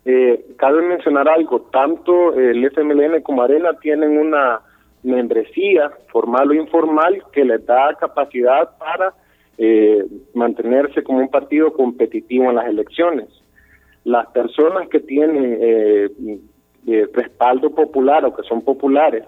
Eh, 0.05 0.45
cabe 0.57 0.81
mencionar 0.81 1.29
algo, 1.29 1.61
tanto 1.71 2.33
el 2.33 2.63
FMLN 2.65 3.21
como 3.21 3.41
Arena 3.41 3.73
tienen 3.79 4.17
una 4.17 4.59
membresía 5.03 5.91
formal 6.07 6.49
o 6.49 6.53
informal 6.53 7.23
que 7.31 7.45
les 7.45 7.65
da 7.65 7.93
capacidad 7.95 8.77
para 8.77 9.13
eh, 9.57 10.03
mantenerse 10.33 11.03
como 11.03 11.19
un 11.19 11.29
partido 11.29 11.73
competitivo 11.73 12.49
en 12.49 12.55
las 12.55 12.67
elecciones. 12.67 13.29
Las 14.03 14.27
personas 14.27 14.89
que 14.89 14.99
tienen 14.99 15.57
eh, 15.61 16.09
eh, 16.87 17.07
respaldo 17.13 17.69
popular 17.69 18.25
o 18.25 18.35
que 18.35 18.43
son 18.43 18.61
populares 18.61 19.23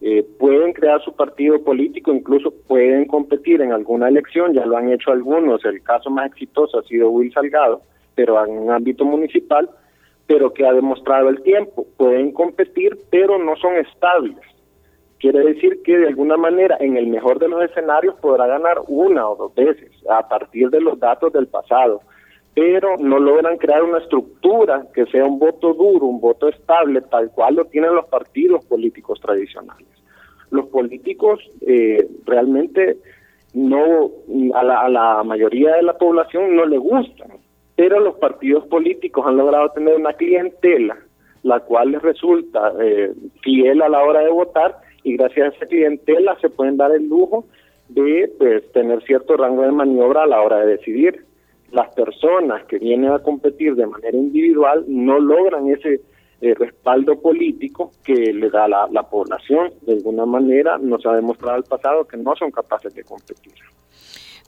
eh, 0.00 0.24
pueden 0.38 0.72
crear 0.72 1.00
su 1.02 1.14
partido 1.14 1.62
político, 1.62 2.12
incluso 2.12 2.52
pueden 2.66 3.06
competir 3.06 3.60
en 3.60 3.72
alguna 3.72 4.08
elección, 4.08 4.52
ya 4.52 4.66
lo 4.66 4.76
han 4.76 4.92
hecho 4.92 5.12
algunos, 5.12 5.64
el 5.64 5.82
caso 5.82 6.10
más 6.10 6.26
exitoso 6.26 6.78
ha 6.78 6.82
sido 6.82 7.10
Will 7.10 7.32
Salgado, 7.32 7.82
pero 8.14 8.44
en 8.44 8.58
un 8.58 8.70
ámbito 8.70 9.04
municipal, 9.04 9.70
pero 10.26 10.52
que 10.52 10.66
ha 10.66 10.72
demostrado 10.72 11.28
el 11.28 11.42
tiempo, 11.42 11.86
pueden 11.96 12.32
competir, 12.32 12.98
pero 13.10 13.38
no 13.38 13.56
son 13.56 13.76
estables. 13.76 14.36
Quiere 15.18 15.40
decir 15.40 15.82
que 15.84 15.96
de 15.98 16.08
alguna 16.08 16.36
manera, 16.36 16.76
en 16.80 16.96
el 16.96 17.06
mejor 17.06 17.38
de 17.38 17.48
los 17.48 17.62
escenarios, 17.62 18.14
podrá 18.16 18.46
ganar 18.46 18.78
una 18.88 19.28
o 19.28 19.36
dos 19.36 19.54
veces 19.54 19.90
a 20.08 20.28
partir 20.28 20.70
de 20.70 20.80
los 20.80 20.98
datos 20.98 21.32
del 21.32 21.46
pasado, 21.46 22.00
pero 22.54 22.96
no 22.98 23.18
logran 23.18 23.56
crear 23.56 23.82
una 23.82 23.98
estructura 23.98 24.86
que 24.92 25.06
sea 25.06 25.24
un 25.24 25.38
voto 25.38 25.74
duro, 25.74 26.06
un 26.06 26.20
voto 26.20 26.48
estable, 26.48 27.00
tal 27.02 27.30
cual 27.30 27.54
lo 27.54 27.64
tienen 27.66 27.94
los 27.94 28.06
partidos 28.06 28.64
políticos 28.66 29.20
tradicionales. 29.20 29.86
los 30.50 30.66
políticos 30.66 31.40
eh, 31.62 32.06
realmente 32.26 32.98
no 33.54 34.10
a 34.54 34.62
la, 34.62 34.80
a 34.80 34.88
la 34.88 35.22
mayoría 35.24 35.76
de 35.76 35.82
la 35.82 35.96
población 35.96 36.56
no 36.56 36.66
le 36.66 36.78
gustan, 36.78 37.30
pero 37.76 38.00
los 38.00 38.16
partidos 38.16 38.66
políticos 38.66 39.24
han 39.26 39.36
logrado 39.36 39.70
tener 39.70 39.96
una 39.96 40.12
clientela 40.12 40.96
la 41.42 41.60
cual 41.60 41.92
les 41.92 42.02
resulta 42.02 42.72
eh, 42.80 43.12
fiel 43.42 43.82
a 43.82 43.88
la 43.88 44.02
hora 44.02 44.20
de 44.20 44.30
votar 44.30 44.76
y 45.02 45.16
gracias 45.16 45.52
a 45.52 45.56
esa 45.56 45.66
clientela 45.66 46.36
se 46.40 46.48
pueden 46.48 46.76
dar 46.76 46.92
el 46.92 47.08
lujo 47.08 47.44
de 47.88 48.32
pues, 48.38 48.70
tener 48.72 49.02
cierto 49.02 49.36
rango 49.36 49.62
de 49.62 49.72
maniobra 49.72 50.22
a 50.22 50.26
la 50.26 50.40
hora 50.40 50.58
de 50.60 50.76
decidir. 50.76 51.24
Las 51.72 51.92
personas 51.94 52.64
que 52.66 52.78
vienen 52.78 53.10
a 53.10 53.18
competir 53.18 53.74
de 53.74 53.86
manera 53.86 54.16
individual 54.16 54.84
no 54.86 55.18
logran 55.18 55.68
ese 55.68 56.00
eh, 56.40 56.54
respaldo 56.54 57.20
político 57.20 57.92
que 58.04 58.14
le 58.14 58.50
da 58.50 58.68
la, 58.68 58.88
la 58.90 59.02
población. 59.02 59.72
De 59.80 59.94
alguna 59.94 60.26
manera 60.26 60.78
nos 60.78 61.04
ha 61.06 61.14
demostrado 61.14 61.58
el 61.58 61.64
pasado 61.64 62.04
que 62.04 62.18
no 62.18 62.36
son 62.36 62.50
capaces 62.50 62.94
de 62.94 63.02
competir. 63.02 63.54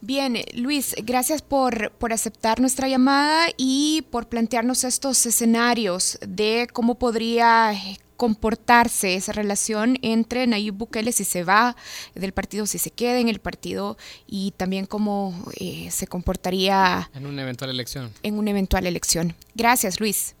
Bien, 0.05 0.35
Luis, 0.53 0.95
gracias 1.03 1.41
por, 1.41 1.89
por, 1.93 2.13
aceptar 2.13 2.59
nuestra 2.59 2.87
llamada 2.87 3.47
y 3.57 4.05
por 4.11 4.27
plantearnos 4.27 4.83
estos 4.83 5.25
escenarios 5.25 6.19
de 6.21 6.67
cómo 6.71 6.93
podría 6.99 7.71
comportarse 8.15 9.15
esa 9.15 9.31
relación 9.31 9.97
entre 10.03 10.45
Nayib 10.45 10.75
Bukele 10.75 11.11
si 11.11 11.23
se 11.23 11.43
va 11.43 11.75
del 12.13 12.33
partido, 12.33 12.67
si 12.67 12.77
se 12.77 12.91
queda 12.91 13.17
en 13.17 13.29
el 13.29 13.39
partido 13.39 13.97
y 14.27 14.51
también 14.51 14.85
cómo 14.85 15.33
eh, 15.59 15.89
se 15.89 16.05
comportaría 16.05 17.09
en 17.15 17.25
una 17.25 17.41
eventual 17.41 17.71
elección. 17.71 18.11
En 18.21 18.37
una 18.37 18.51
eventual 18.51 18.85
elección. 18.85 19.33
Gracias, 19.55 19.99
Luis. 19.99 20.35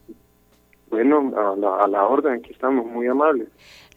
Bueno, 0.91 1.33
a 1.35 1.55
la, 1.55 1.83
a 1.85 1.87
la 1.87 2.05
orden, 2.05 2.33
aquí 2.33 2.51
estamos, 2.51 2.85
muy 2.85 3.07
amables. 3.07 3.47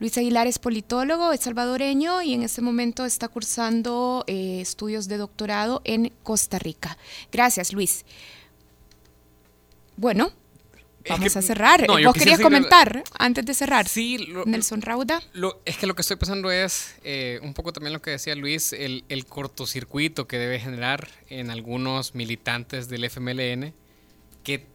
Luis 0.00 0.16
Aguilar 0.16 0.46
es 0.46 0.58
politólogo, 0.58 1.32
es 1.32 1.40
salvadoreño 1.40 2.22
y 2.22 2.34
en 2.34 2.42
este 2.42 2.62
momento 2.62 3.04
está 3.04 3.28
cursando 3.28 4.24
eh, 4.28 4.60
estudios 4.60 5.08
de 5.08 5.16
doctorado 5.16 5.82
en 5.84 6.12
Costa 6.22 6.58
Rica. 6.58 6.96
Gracias, 7.32 7.72
Luis. 7.72 8.04
Bueno, 9.96 10.32
vamos 11.08 11.36
a 11.36 11.42
cerrar. 11.42 11.84
No, 11.88 12.00
¿Vos 12.00 12.14
querías 12.14 12.38
comentar 12.38 13.02
antes 13.18 13.44
de 13.44 13.54
cerrar? 13.54 13.88
Sí, 13.88 14.28
Nelson 14.46 14.82
Rauda. 14.82 15.20
Lo, 15.32 15.60
es 15.64 15.76
que 15.76 15.88
lo 15.88 15.96
que 15.96 16.02
estoy 16.02 16.16
pensando 16.16 16.52
es 16.52 16.94
eh, 17.02 17.40
un 17.42 17.52
poco 17.52 17.72
también 17.72 17.92
lo 17.92 18.00
que 18.00 18.12
decía 18.12 18.36
Luis, 18.36 18.72
el, 18.72 19.04
el 19.08 19.26
cortocircuito 19.26 20.28
que 20.28 20.38
debe 20.38 20.60
generar 20.60 21.08
en 21.28 21.50
algunos 21.50 22.14
militantes 22.14 22.88
del 22.88 23.04
FMLN 23.04 23.74
que 24.44 24.66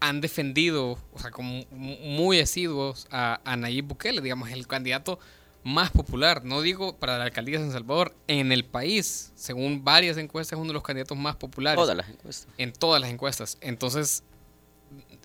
han 0.00 0.20
defendido, 0.20 0.98
o 1.12 1.18
sea, 1.18 1.30
como 1.30 1.64
muy 1.70 2.40
asiduos 2.40 3.06
a, 3.10 3.40
a 3.44 3.56
Nayib 3.56 3.86
Bukele, 3.86 4.20
digamos, 4.20 4.50
el 4.50 4.66
candidato 4.66 5.18
más 5.62 5.90
popular, 5.90 6.44
no 6.44 6.62
digo 6.62 6.96
para 6.96 7.18
la 7.18 7.24
alcaldía 7.24 7.58
de 7.58 7.64
San 7.64 7.72
Salvador, 7.72 8.14
en 8.28 8.52
el 8.52 8.64
país, 8.64 9.32
según 9.34 9.84
varias 9.84 10.16
encuestas, 10.16 10.56
es 10.56 10.60
uno 10.60 10.68
de 10.68 10.74
los 10.74 10.82
candidatos 10.82 11.16
más 11.16 11.36
populares. 11.36 11.76
Todas 11.76 11.96
las 11.96 12.08
encuestas. 12.08 12.48
En 12.58 12.72
todas 12.72 13.00
las 13.00 13.10
encuestas. 13.10 13.58
Entonces, 13.60 14.22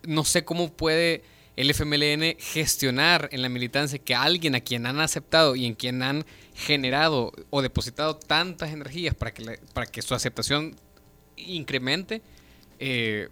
no 0.04 0.24
sé 0.24 0.44
cómo 0.44 0.72
puede 0.72 1.24
el 1.56 1.70
FMLN 1.70 2.36
gestionar 2.38 3.30
en 3.32 3.42
la 3.42 3.50
militancia 3.50 3.98
que 3.98 4.14
alguien 4.14 4.56
a 4.56 4.60
quien 4.60 4.86
han 4.86 5.00
aceptado 5.00 5.56
y 5.56 5.66
en 5.66 5.74
quien 5.74 6.04
han 6.04 6.26
generado 6.54 7.32
o 7.50 7.62
depositado 7.62 8.18
tantas 8.18 8.72
energías 8.72 9.16
para 9.16 9.34
que, 9.34 9.60
para 9.74 9.86
que 9.86 10.02
su 10.02 10.14
aceptación 10.14 10.76
incremente, 11.38 12.22
eh, 12.80 13.30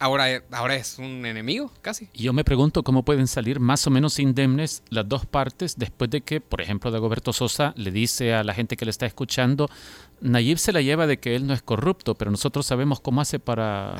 ahora, 0.00 0.42
ahora 0.50 0.74
es 0.74 0.98
un 0.98 1.24
enemigo, 1.26 1.70
casi. 1.82 2.08
Y 2.12 2.24
yo 2.24 2.32
me 2.32 2.42
pregunto 2.42 2.82
cómo 2.82 3.04
pueden 3.04 3.28
salir 3.28 3.60
más 3.60 3.86
o 3.86 3.90
menos 3.90 4.18
indemnes 4.18 4.82
las 4.88 5.08
dos 5.08 5.26
partes 5.26 5.78
después 5.78 6.10
de 6.10 6.22
que, 6.22 6.40
por 6.40 6.60
ejemplo, 6.60 6.90
Dagoberto 6.90 7.32
Sosa 7.32 7.72
le 7.76 7.90
dice 7.92 8.34
a 8.34 8.42
la 8.42 8.54
gente 8.54 8.76
que 8.76 8.86
le 8.86 8.90
está 8.90 9.06
escuchando, 9.06 9.68
Nayib 10.22 10.58
se 10.58 10.72
la 10.72 10.80
lleva 10.80 11.06
de 11.06 11.20
que 11.20 11.36
él 11.36 11.46
no 11.46 11.54
es 11.54 11.62
corrupto, 11.62 12.14
pero 12.14 12.30
nosotros 12.30 12.66
sabemos 12.66 13.00
cómo 13.00 13.20
hace 13.20 13.38
para, 13.38 13.96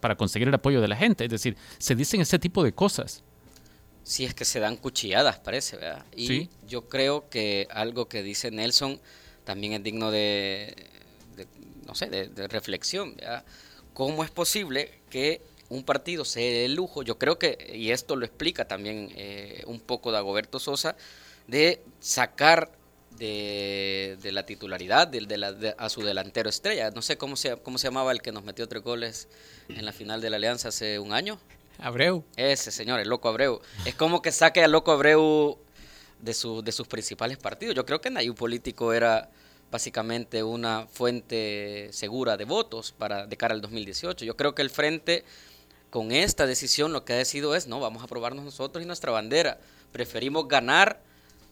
para, 0.00 0.16
conseguir 0.16 0.48
el 0.48 0.54
apoyo 0.54 0.80
de 0.80 0.88
la 0.88 0.96
gente. 0.96 1.24
Es 1.24 1.30
decir, 1.30 1.56
se 1.78 1.96
dicen 1.96 2.20
ese 2.20 2.38
tipo 2.38 2.62
de 2.62 2.72
cosas. 2.72 3.24
Sí, 4.04 4.24
es 4.24 4.34
que 4.34 4.44
se 4.44 4.60
dan 4.60 4.76
cuchilladas, 4.76 5.40
parece, 5.40 5.76
¿verdad? 5.76 6.04
Y 6.14 6.48
yo 6.68 6.88
creo 6.88 7.28
que 7.28 7.66
algo 7.72 8.08
que 8.08 8.22
dice 8.22 8.50
Nelson 8.52 9.00
también 9.44 9.72
es 9.72 9.82
digno 9.82 10.12
de, 10.12 10.76
no 11.86 11.94
sé, 11.96 12.06
de, 12.06 12.28
de 12.28 12.46
reflexión, 12.46 13.16
¿verdad? 13.16 13.44
¿Cómo 13.94 14.24
es 14.24 14.30
posible 14.30 14.92
que 15.08 15.40
un 15.68 15.84
partido 15.84 16.24
se 16.24 16.40
dé 16.40 16.64
el 16.66 16.74
lujo, 16.74 17.02
yo 17.02 17.18
creo 17.18 17.38
que, 17.38 17.72
y 17.74 17.90
esto 17.90 18.16
lo 18.16 18.26
explica 18.26 18.66
también 18.66 19.10
eh, 19.16 19.62
un 19.66 19.80
poco 19.80 20.12
Dagoberto 20.12 20.58
Sosa, 20.58 20.96
de 21.46 21.82
sacar 22.00 22.70
de, 23.18 24.18
la 24.32 24.44
titularidad 24.46 25.06
de, 25.08 25.38
la, 25.38 25.54
a 25.78 25.88
su 25.88 26.02
delantero 26.02 26.48
estrella. 26.50 26.90
No 26.90 27.02
sé 27.02 27.16
cómo 27.16 27.36
se, 27.36 27.56
cómo 27.56 27.78
se 27.78 27.86
llamaba 27.86 28.12
el 28.12 28.20
que 28.20 28.32
nos 28.32 28.44
metió 28.44 28.68
tres 28.68 28.82
goles 28.82 29.28
en 29.68 29.84
la 29.84 29.92
final 29.92 30.20
de 30.20 30.30
la 30.30 30.36
Alianza 30.36 30.68
hace 30.68 30.98
un 30.98 31.12
año. 31.12 31.38
Abreu. 31.78 32.24
Ese 32.36 32.70
señor, 32.70 33.00
el 33.00 33.08
loco 33.08 33.28
Abreu. 33.28 33.60
Es 33.84 33.94
como 33.94 34.22
que 34.22 34.32
saque 34.32 34.62
al 34.62 34.72
loco 34.72 34.92
Abreu 34.92 35.58
de, 36.20 36.34
su, 36.34 36.62
de 36.62 36.72
sus 36.72 36.86
principales 36.86 37.38
partidos. 37.38 37.74
Yo 37.74 37.84
creo 37.84 38.00
que 38.00 38.08
un 38.08 38.34
Político 38.34 38.92
era 38.92 39.30
básicamente 39.74 40.44
una 40.44 40.86
fuente 40.86 41.88
segura 41.90 42.36
de 42.36 42.44
votos 42.44 42.94
para 42.96 43.26
de 43.26 43.36
cara 43.36 43.54
al 43.54 43.60
2018. 43.60 44.24
Yo 44.24 44.36
creo 44.36 44.54
que 44.54 44.62
el 44.62 44.70
Frente 44.70 45.24
con 45.90 46.12
esta 46.12 46.46
decisión 46.46 46.92
lo 46.92 47.04
que 47.04 47.12
ha 47.12 47.16
decidido 47.16 47.56
es, 47.56 47.66
no, 47.66 47.80
vamos 47.80 48.04
a 48.04 48.06
probarnos 48.06 48.44
nosotros 48.44 48.84
y 48.84 48.86
nuestra 48.86 49.10
bandera. 49.10 49.58
Preferimos 49.90 50.46
ganar 50.46 51.00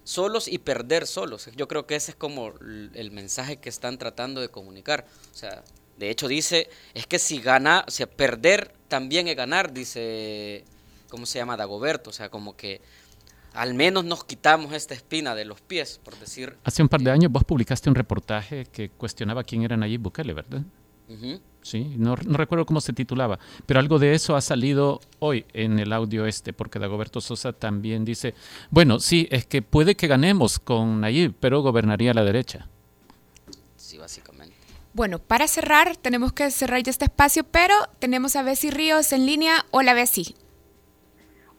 solos 0.05 0.47
y 0.47 0.59
perder 0.59 1.09
solos. 1.09 1.51
Yo 1.57 1.67
creo 1.67 1.89
que 1.89 1.97
ese 1.97 2.13
es 2.13 2.17
como 2.17 2.55
el 2.95 3.11
mensaje 3.11 3.57
que 3.57 3.69
están 3.69 3.99
tratando 3.99 4.41
de 4.41 4.51
comunicar. 4.51 5.05
O 5.35 5.37
sea, 5.37 5.65
de 5.99 6.09
hecho 6.09 6.29
dice, 6.29 6.71
es 6.95 7.09
que 7.09 7.19
si 7.19 7.41
gana, 7.41 7.85
o 7.89 7.91
sea, 7.91 8.07
perder 8.07 8.73
también 8.87 9.27
es 9.27 9.35
ganar, 9.35 9.73
dice, 9.73 10.65
¿cómo 11.09 11.27
se 11.27 11.41
llama? 11.41 11.57
Dagoberto. 11.57 12.11
O 12.11 12.13
sea, 12.13 12.29
como 12.29 12.57
que 12.57 12.83
al 13.55 13.75
menos 13.75 14.05
nos 14.05 14.25
quitamos 14.25 14.73
esta 14.73 14.95
espina 14.95 15.35
de 15.35 15.45
los 15.45 15.61
pies, 15.61 16.01
por 16.03 16.17
decir. 16.19 16.57
Hace 16.65 16.83
un 16.83 16.89
par 16.89 17.01
de 17.01 17.11
años 17.11 17.31
vos 17.31 17.45
publicaste 17.45 17.89
un 17.89 17.95
reportaje 17.95 18.67
que 18.67 18.91
cuestionaba 18.91 19.45
quién 19.45 19.63
era 19.63 19.77
Nayib 19.77 20.01
Bukele, 20.01 20.33
¿verdad? 20.33 20.63
Sí, 21.61 21.95
no, 21.97 22.17
recuerdo 22.17 22.65
cómo 22.65 22.81
se 22.81 22.93
titulaba, 22.93 23.39
pero 23.67 23.79
algo 23.79 23.99
de 23.99 24.15
eso 24.15 24.35
ha 24.35 24.41
salido 24.41 25.01
hoy 25.19 25.45
en 25.53 25.79
el 25.79 25.93
audio 25.93 26.27
este, 26.27 26.53
porque 26.53 26.79
Dagoberto 26.79 27.21
Sosa 27.21 27.53
también 27.53 28.05
dice, 28.05 28.35
bueno, 28.71 28.99
sí, 28.99 29.29
es 29.31 29.47
que 29.47 29.63
puede 29.63 29.95
que 29.95 30.07
ganemos 30.07 30.59
con 30.59 31.03
Nayib, 31.03 31.35
pero 31.39 31.61
gobernaría 31.61 32.15
la 32.15 32.25
derecha. 32.25 32.67
Sí, 33.77 33.99
básicamente. 33.99 34.57
Bueno, 34.95 35.19
para 35.19 35.47
cerrar, 35.49 35.97
tenemos 35.97 36.33
que 36.33 36.51
cerrar 36.51 36.83
ya 36.83 36.91
este 36.91 37.05
espacio, 37.05 37.45
pero 37.45 37.75
tenemos 37.99 38.35
a 38.35 38.43
Bessie 38.43 38.71
Ríos 38.71 39.13
en 39.13 39.27
línea. 39.27 39.65
Hola, 39.71 39.95
Bessie. 39.95 40.35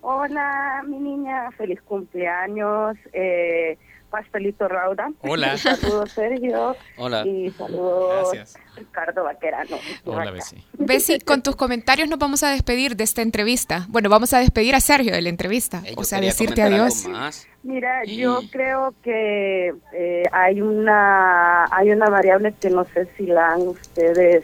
Hola, 0.05 0.83
mi 0.85 0.99
niña, 0.99 1.49
feliz 1.51 1.81
cumpleaños. 1.81 2.97
Eh, 3.13 3.77
Pastelito 4.09 4.67
Rauda. 4.67 5.09
Hola. 5.21 5.55
Saludos, 5.57 6.11
Sergio. 6.11 6.75
Hola. 6.97 7.25
Y 7.25 7.49
saludos, 7.51 8.35
Ricardo 8.75 9.23
Vaquerano. 9.23 9.77
Hola, 10.03 10.31
Bessie. 10.31 10.61
Bessie, 10.73 11.21
con 11.21 11.41
tus 11.41 11.55
comentarios 11.55 12.09
nos 12.09 12.19
vamos 12.19 12.43
a 12.43 12.49
despedir 12.49 12.97
de 12.97 13.05
esta 13.05 13.21
entrevista. 13.21 13.85
Bueno, 13.87 14.09
vamos 14.09 14.33
a 14.33 14.39
despedir 14.39 14.75
a 14.75 14.81
Sergio 14.81 15.13
de 15.13 15.21
la 15.21 15.29
entrevista. 15.29 15.81
o 15.95 16.03
sea, 16.03 16.19
decirte 16.19 16.61
adiós. 16.61 17.07
Mira, 17.63 18.03
yo 18.03 18.41
creo 18.51 18.93
que 19.03 19.73
eh, 19.93 20.23
hay 20.33 20.61
una 20.61 21.63
hay 21.71 21.91
una 21.91 22.09
variable 22.09 22.53
que 22.59 22.69
no 22.69 22.83
sé 22.93 23.07
si 23.15 23.25
la 23.25 23.53
han 23.53 23.61
ustedes 23.61 24.43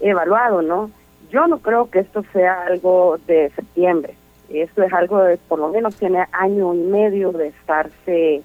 evaluado, 0.00 0.60
¿no? 0.60 0.90
Yo 1.30 1.46
no 1.46 1.60
creo 1.60 1.90
que 1.90 2.00
esto 2.00 2.22
sea 2.34 2.64
algo 2.66 3.18
de 3.26 3.50
septiembre 3.56 4.14
esto 4.50 4.82
es 4.82 4.92
algo 4.92 5.22
de, 5.22 5.36
por 5.36 5.58
lo 5.58 5.68
menos 5.68 5.96
tiene 5.96 6.26
año 6.32 6.74
y 6.74 6.78
medio 6.78 7.32
de 7.32 7.48
estarse 7.48 8.42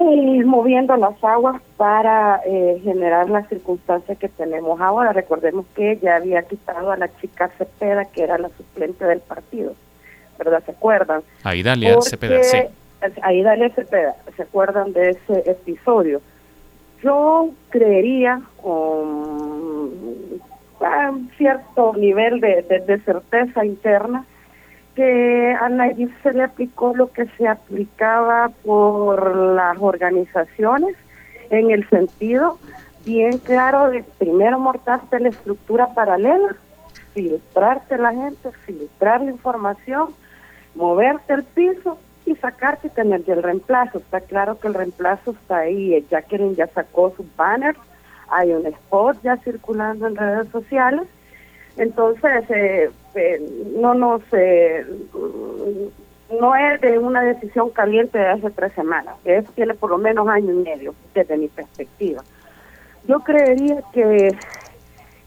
eh, 0.00 0.44
moviendo 0.44 0.96
las 0.96 1.22
aguas 1.22 1.60
para 1.76 2.40
eh, 2.46 2.80
generar 2.82 3.28
las 3.28 3.48
circunstancias 3.48 4.16
que 4.18 4.28
tenemos 4.28 4.80
ahora. 4.80 5.12
Recordemos 5.12 5.66
que 5.74 5.98
ya 5.98 6.16
había 6.16 6.42
quitado 6.42 6.92
a 6.92 6.96
la 6.96 7.08
chica 7.20 7.50
Cepeda, 7.58 8.04
que 8.04 8.22
era 8.22 8.38
la 8.38 8.48
suplente 8.50 9.04
del 9.04 9.20
partido, 9.20 9.74
¿verdad? 10.38 10.62
¿Se 10.64 10.72
acuerdan? 10.72 11.22
Ahí 11.42 11.62
Dalia 11.62 12.00
Cepeda, 12.00 12.42
sí. 12.42 12.58
Ahí 13.22 13.42
Dalia 13.42 13.70
Cepeda, 13.70 14.16
¿se 14.36 14.42
acuerdan 14.42 14.92
de 14.92 15.10
ese 15.10 15.50
episodio? 15.50 16.20
Yo 17.02 17.50
creería 17.70 18.40
con 18.60 18.70
un 20.80 21.30
cierto 21.36 21.92
nivel 21.94 22.40
de, 22.40 22.62
de 22.62 23.00
certeza 23.00 23.64
interna 23.64 24.24
que 24.98 25.56
a 25.60 25.68
Nayib 25.68 26.10
se 26.24 26.32
le 26.32 26.42
aplicó 26.42 26.92
lo 26.92 27.12
que 27.12 27.26
se 27.38 27.46
aplicaba 27.46 28.48
por 28.64 29.36
las 29.54 29.78
organizaciones 29.78 30.96
en 31.50 31.70
el 31.70 31.88
sentido 31.88 32.58
bien 33.04 33.38
claro 33.38 33.90
de 33.90 34.02
primero 34.18 34.58
mortarte 34.58 35.20
la 35.20 35.28
estructura 35.28 35.94
paralela, 35.94 36.56
filtrarte 37.14 37.96
la 37.96 38.12
gente, 38.12 38.50
filtrar 38.66 39.20
la 39.20 39.30
información, 39.30 40.08
moverte 40.74 41.32
el 41.34 41.44
piso 41.44 41.96
y 42.26 42.34
sacarte 42.34 42.88
y 42.88 42.90
tener 42.90 43.22
ya 43.24 43.34
el 43.34 43.44
reemplazo. 43.44 43.98
Está 43.98 44.20
claro 44.20 44.58
que 44.58 44.66
el 44.66 44.74
reemplazo 44.74 45.30
está 45.30 45.58
ahí. 45.58 46.04
Jacqueline 46.10 46.56
ya 46.56 46.66
sacó 46.66 47.14
sus 47.16 47.26
banners, 47.36 47.78
hay 48.30 48.52
un 48.52 48.66
spot 48.66 49.16
ya 49.22 49.36
circulando 49.36 50.08
en 50.08 50.16
redes 50.16 50.48
sociales. 50.50 51.06
Entonces, 51.76 52.50
eh, 52.50 52.90
eh, 53.14 53.40
no 53.76 53.94
nos... 53.94 54.22
Eh, 54.32 54.84
no 56.40 56.54
es 56.54 56.80
de 56.82 56.98
una 56.98 57.22
decisión 57.22 57.70
caliente 57.70 58.18
de 58.18 58.26
hace 58.26 58.50
tres 58.50 58.72
semanas, 58.74 59.16
eso 59.24 59.50
tiene 59.54 59.72
por 59.72 59.88
lo 59.90 59.96
menos 59.96 60.28
año 60.28 60.52
y 60.52 60.56
medio 60.56 60.94
desde 61.14 61.38
mi 61.38 61.48
perspectiva. 61.48 62.22
Yo 63.06 63.20
creería 63.20 63.82
que 63.94 64.36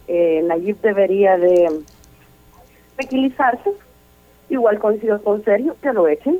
eh, 0.07 0.41
Nayib 0.43 0.79
debería 0.81 1.37
de 1.37 1.81
tranquilizarse, 2.95 3.71
igual 4.49 4.77
coincido 4.77 5.21
con 5.23 5.43
Sergio, 5.43 5.75
que 5.81 5.91
lo 5.91 6.07
echen, 6.07 6.37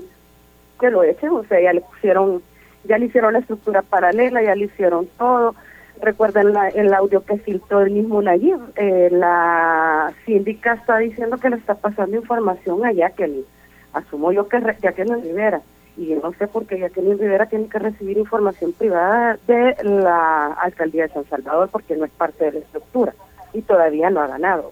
que 0.80 0.92
lo 0.92 1.04
echen, 1.04 1.30
o 1.30 1.44
sea, 1.46 1.60
ya 1.60 1.74
le 1.74 1.82
pusieron, 1.82 2.44
ya 2.84 2.98
le 2.98 3.06
hicieron 3.06 3.34
la 3.34 3.40
estructura 3.40 3.82
paralela, 3.82 4.44
ya 4.44 4.54
le 4.54 4.66
hicieron 4.66 5.08
todo. 5.18 5.56
Recuerden 6.02 6.56
el 6.74 6.94
audio 6.96 7.24
que 7.24 7.38
filtró 7.38 7.82
el 7.82 7.92
mismo 7.92 8.24
Nayib, 8.24 8.60
eh, 8.76 9.10
la 9.12 10.12
síndica 10.26 10.74
está 10.74 10.98
diciendo 10.98 11.38
que 11.38 11.52
le 11.52 11.58
está 11.58 11.76
pasando 11.76 12.18
información 12.18 12.84
a 12.84 12.92
Jacqueline. 12.92 13.46
Asumo 13.94 14.32
yo 14.32 14.48
que 14.48 14.60
Jacqueline 14.82 15.22
Rivera 15.22 15.62
y 15.98 16.08
yo 16.08 16.20
no 16.24 16.34
sé 16.34 16.48
por 16.48 16.66
qué 16.66 16.80
Jacqueline 16.80 17.20
Rivera 17.20 17.46
tiene 17.46 17.68
que 17.68 17.78
recibir 17.78 18.18
información 18.18 18.72
privada 18.74 19.38
de 19.46 19.76
la 19.84 20.48
alcaldía 20.54 21.04
de 21.04 21.14
San 21.14 21.26
Salvador 21.26 21.70
porque 21.72 21.96
no 21.96 22.06
es 22.06 22.12
parte 22.12 22.46
de 22.46 22.54
la 22.54 22.60
estructura 22.60 23.14
y 23.54 23.62
todavía 23.62 24.10
no 24.10 24.22
ha 24.22 24.28
ganado. 24.28 24.72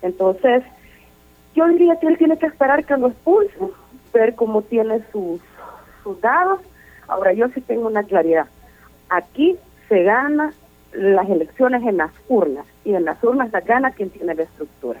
Entonces, 0.00 0.62
yo 1.54 1.68
diría 1.68 1.98
que 2.00 2.06
él 2.06 2.16
tiene 2.16 2.38
que 2.38 2.46
esperar 2.46 2.86
que 2.86 2.96
lo 2.96 3.08
expulsen, 3.08 3.68
ver 4.14 4.34
cómo 4.34 4.62
tiene 4.62 5.00
sus, 5.12 5.40
sus 6.02 6.18
dados. 6.22 6.60
Ahora, 7.06 7.34
yo 7.34 7.48
sí 7.48 7.60
tengo 7.60 7.86
una 7.86 8.04
claridad. 8.04 8.46
Aquí 9.10 9.58
se 9.88 10.02
gana 10.02 10.52
las 10.92 11.28
elecciones 11.28 11.82
en 11.82 11.96
las 11.96 12.10
urnas 12.28 12.66
y 12.84 12.94
en 12.94 13.04
las 13.04 13.22
urnas 13.22 13.50
las 13.52 13.64
gana 13.64 13.90
quien 13.92 14.10
tiene 14.10 14.34
la 14.34 14.42
estructura. 14.44 15.00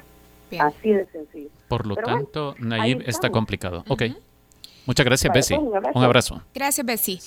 Así 0.58 0.92
de 0.92 1.06
sencillo. 1.06 1.48
Por 1.68 1.86
lo 1.86 1.96
tanto, 1.96 2.54
Nayib 2.58 3.02
está 3.06 3.30
complicado. 3.30 3.84
Ok. 3.88 4.02
Muchas 4.86 5.06
gracias, 5.06 5.32
Bessie. 5.32 5.58
Un 5.58 6.04
abrazo. 6.04 6.42
Gracias, 6.54 6.86
Bessie. 6.86 7.18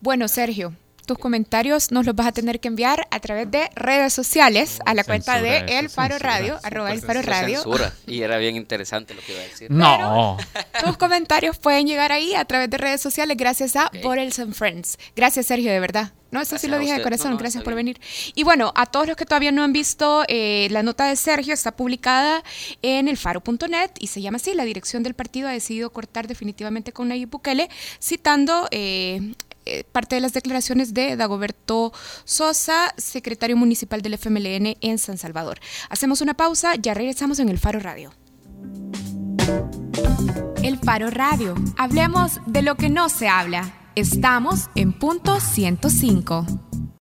Bueno, 0.00 0.28
Sergio, 0.28 0.72
tus 1.10 1.18
comentarios 1.18 1.90
nos 1.90 2.06
los 2.06 2.14
vas 2.14 2.28
a 2.28 2.32
tener 2.32 2.60
que 2.60 2.68
enviar 2.68 3.08
a 3.10 3.18
través 3.18 3.50
de 3.50 3.68
redes 3.74 4.12
sociales 4.12 4.78
a 4.86 4.94
la 4.94 5.02
cuenta 5.02 5.42
de 5.42 5.58
El 5.66 5.90
Faro 5.90 6.20
Radio, 6.20 6.60
arroba 6.62 6.92
El 6.92 7.00
Faro 7.00 7.20
Radio. 7.20 7.64
Y 8.06 8.22
era 8.22 8.38
bien 8.38 8.54
interesante 8.54 9.12
lo 9.14 9.20
que 9.20 9.32
iba 9.32 9.40
a 9.40 9.44
decir. 9.44 9.70
No. 9.72 10.36
tus 10.84 10.96
comentarios 10.96 11.58
pueden 11.58 11.88
llegar 11.88 12.12
ahí 12.12 12.36
a 12.36 12.44
través 12.44 12.70
de 12.70 12.78
redes 12.78 13.00
sociales 13.00 13.36
gracias 13.36 13.74
a 13.74 13.88
okay. 13.88 14.30
and 14.38 14.54
Friends. 14.54 14.98
Gracias, 15.16 15.46
Sergio, 15.46 15.72
de 15.72 15.80
verdad. 15.80 16.12
No, 16.30 16.40
eso 16.40 16.56
sí 16.58 16.68
lo 16.68 16.78
dije 16.78 16.94
de 16.94 17.02
corazón, 17.02 17.36
gracias 17.36 17.64
por 17.64 17.74
venir. 17.74 18.00
Y 18.36 18.44
bueno, 18.44 18.72
a 18.76 18.86
todos 18.86 19.08
los 19.08 19.16
que 19.16 19.26
todavía 19.26 19.50
no 19.50 19.64
han 19.64 19.72
visto, 19.72 20.22
eh, 20.28 20.68
la 20.70 20.84
nota 20.84 21.06
de 21.06 21.16
Sergio 21.16 21.52
está 21.54 21.72
publicada 21.72 22.44
en 22.82 23.08
elfaro.net 23.08 23.90
y 23.98 24.06
se 24.06 24.22
llama 24.22 24.36
así, 24.36 24.54
la 24.54 24.64
dirección 24.64 25.02
del 25.02 25.14
partido 25.14 25.48
ha 25.48 25.52
decidido 25.52 25.90
cortar 25.90 26.28
definitivamente 26.28 26.92
con 26.92 27.08
Nayib 27.08 27.30
Bukele, 27.30 27.68
citando 28.00 28.68
eh, 28.70 29.32
eh, 29.66 29.84
parte 29.84 30.14
de 30.14 30.20
las 30.20 30.32
declaraciones 30.32 30.94
de 30.94 31.16
Dagoberto 31.16 31.92
Sosa, 32.24 32.94
secretario 32.96 33.56
municipal 33.56 34.02
del 34.02 34.14
FMLN 34.14 34.76
en 34.80 34.98
San 34.98 35.18
Salvador. 35.18 35.60
Hacemos 35.88 36.20
una 36.20 36.34
pausa, 36.34 36.74
ya 36.76 36.94
regresamos 36.94 37.38
en 37.38 37.48
el 37.48 37.58
Faro 37.58 37.80
Radio. 37.80 38.12
El 40.62 40.78
Faro 40.78 41.10
Radio. 41.10 41.54
Hablemos 41.76 42.40
de 42.46 42.62
lo 42.62 42.76
que 42.76 42.88
no 42.88 43.08
se 43.08 43.28
habla. 43.28 43.74
Estamos 43.94 44.68
en 44.74 44.92
punto 44.92 45.40
105. 45.40 46.69